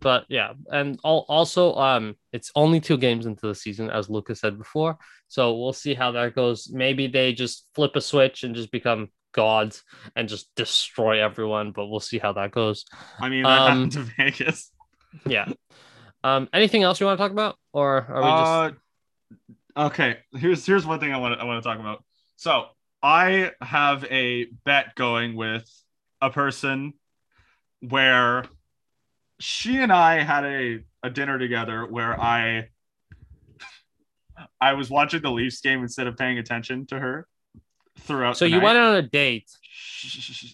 [0.00, 4.58] but yeah and also um it's only two games into the season as lucas said
[4.58, 4.98] before
[5.28, 9.08] so we'll see how that goes maybe they just flip a switch and just become
[9.34, 9.84] gods
[10.16, 12.84] and just destroy everyone but we'll see how that goes
[13.20, 14.72] I mean, that Um, happened to Vegas.
[15.26, 15.46] yeah
[16.24, 18.70] um anything else you want to talk about or are we just Uh,
[19.76, 22.04] Okay, here's here's one thing I want to I want to talk about.
[22.36, 22.66] So
[23.02, 25.68] I have a bet going with
[26.20, 26.92] a person
[27.80, 28.44] where
[29.40, 32.68] she and I had a, a dinner together where I
[34.60, 37.26] I was watching the Leafs game instead of paying attention to her
[38.00, 38.36] throughout.
[38.36, 38.64] So you night.
[38.64, 39.50] went on a date,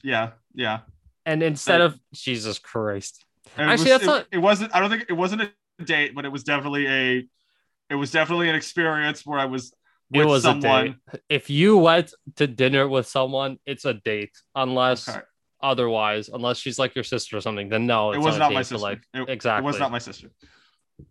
[0.03, 0.80] Yeah, yeah.
[1.26, 3.24] and instead of Jesus Christ,
[3.57, 4.74] Actually, was, that's it, not- it wasn't.
[4.74, 7.26] I don't think it wasn't a date, but it was definitely a.
[7.88, 9.72] It was definitely an experience where I was
[10.11, 10.99] with it was someone.
[11.09, 11.22] a date.
[11.28, 15.20] If you went to dinner with someone, it's a date, unless Okay.
[15.61, 17.68] otherwise, unless she's like your sister or something.
[17.68, 18.78] Then no, It was a not my sister.
[18.78, 19.64] Like it, exactly.
[19.64, 20.30] It was not my sister.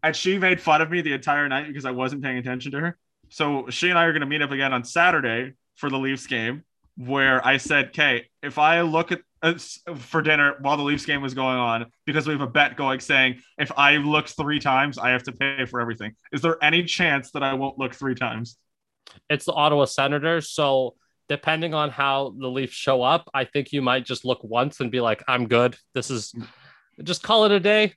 [0.04, 2.80] And she made fun of me the entire night because I wasn't paying attention to
[2.80, 2.98] her.
[3.30, 6.28] So she and I are going to meet up again on Saturday for the Leafs
[6.28, 6.64] game,
[6.98, 9.54] where I said, "Okay, if I look at uh,
[9.96, 13.00] for dinner while the Leafs game was going on, because we have a bet going
[13.00, 16.14] saying if I look three times, I have to pay for everything.
[16.32, 18.58] Is there any chance that I won't look three times?
[19.30, 20.50] it's the Ottawa Senators.
[20.50, 20.96] So
[21.28, 24.92] depending on how the Leafs show up, I think you might just look once and
[24.92, 25.78] be like, I'm good.
[25.94, 26.34] This is
[27.04, 27.94] just call it a day.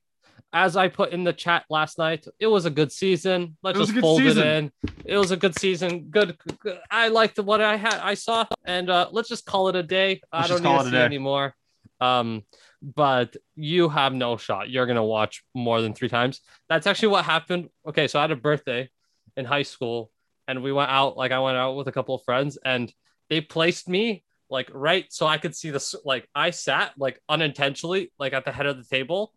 [0.55, 3.57] As I put in the chat last night, it was a good season.
[3.63, 4.47] Let's just fold season.
[4.47, 4.73] it in.
[5.07, 6.09] It was a good season.
[6.11, 6.37] Good.
[6.61, 6.79] good.
[6.91, 7.95] I liked what I had.
[7.95, 10.21] I saw, and uh, let's just call it a day.
[10.31, 11.55] I Let's don't just need to see anymore.
[12.01, 12.43] Um,
[12.83, 14.69] but you have no shot.
[14.69, 16.41] You're gonna watch more than three times.
[16.69, 17.69] That's actually what happened.
[17.87, 18.91] Okay, so I had a birthday
[19.37, 20.11] in high school,
[20.49, 21.17] and we went out.
[21.17, 22.93] Like I went out with a couple of friends, and
[23.31, 25.95] they placed me like right so I could see this.
[26.05, 29.33] Like I sat like unintentionally, like at the head of the table,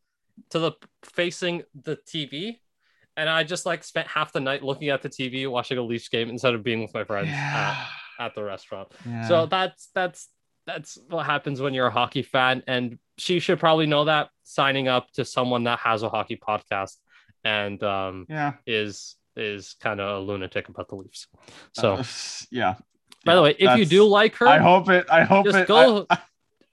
[0.52, 0.72] to the
[1.04, 2.60] facing the TV.
[3.18, 6.10] And I just like spent half the night looking at the TV, watching a Leafs
[6.10, 7.88] game instead of being with my friends at,
[8.20, 8.90] at the restaurant.
[9.06, 9.28] Yeah.
[9.28, 10.28] So that's that's
[10.66, 14.88] that's what happens when you're a hockey fan, and she should probably know that signing
[14.90, 16.96] up to someone that has a hockey podcast
[17.46, 18.54] and um, yeah.
[18.66, 21.28] is is kind of a lunatic about the Leafs.
[21.74, 22.04] So, Uh,
[22.52, 22.76] yeah.
[23.26, 25.06] by Yeah, the way, if you do like her, I hope it.
[25.10, 25.68] I hope just it.
[25.68, 26.06] go.
[26.10, 26.18] I-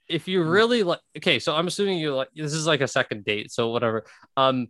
[0.07, 3.25] if you really like, okay, so I'm assuming you like this is like a second
[3.25, 4.03] date, so whatever.
[4.37, 4.67] Um,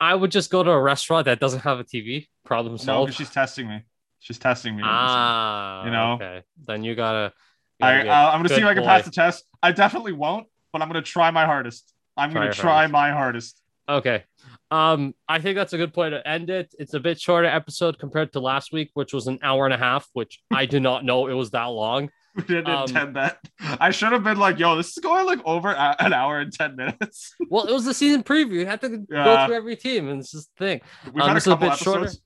[0.00, 2.26] I would just go to a restaurant that doesn't have a TV.
[2.44, 3.82] Problem solved no, she's testing me.
[4.20, 4.82] She's testing me.
[4.84, 6.12] ah, you know?
[6.14, 6.42] okay.
[6.66, 7.32] Then you gotta.
[7.80, 8.88] you I, gotta get- uh, I'm gonna see if I can boy.
[8.88, 9.44] pass the test.
[9.62, 11.92] I definitely won't, but I'm gonna try my hardest.
[12.16, 12.92] I'm Try gonna try hardest.
[12.92, 13.62] my hardest.
[13.88, 14.24] Okay.
[14.70, 16.74] Um, I think that's a good point to end it.
[16.78, 19.78] It's a bit shorter episode compared to last week, which was an hour and a
[19.78, 22.10] half, which I did not know it was that long.
[22.48, 23.38] We didn't Um, intend that.
[23.80, 26.52] I should have been like, "Yo, this is going like over a- an hour and
[26.52, 28.52] ten minutes." Well, it was the season preview.
[28.60, 29.46] You had to go Yeah.
[29.46, 30.80] through every team, and it's just the thing.
[31.12, 32.00] We've Um, had a is a couple bit shorter.
[32.04, 32.22] episodes.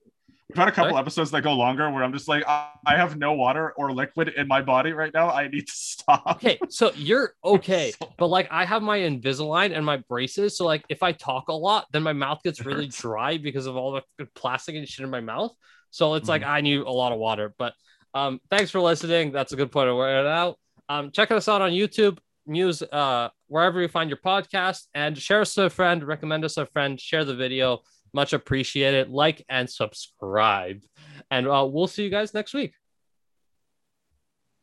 [0.51, 1.01] We've had a couple Sorry?
[1.01, 4.29] episodes that go longer where I'm just like, I, I have no water or liquid
[4.37, 5.31] in my body right now.
[5.31, 6.27] I need to stop.
[6.37, 10.67] Okay, so you're okay, So- but like I have my Invisalign and my braces, so
[10.67, 13.93] like if I talk a lot, then my mouth gets really dry because of all
[14.19, 15.53] the plastic and shit in my mouth.
[15.91, 16.31] So it's Mm-hmm.
[16.31, 17.55] like I need a lot of water.
[17.57, 17.73] But
[18.15, 19.33] um, thanks for listening.
[19.33, 20.59] That's a good point to wear it out.
[20.89, 25.41] Um, check us out on YouTube, Muse, uh, wherever you find your podcast, and share
[25.41, 27.81] us to a friend, recommend us to a friend, share the video.
[28.15, 29.09] Much appreciated.
[29.09, 30.83] Like and subscribe.
[31.31, 32.75] And uh, we'll see you guys next week.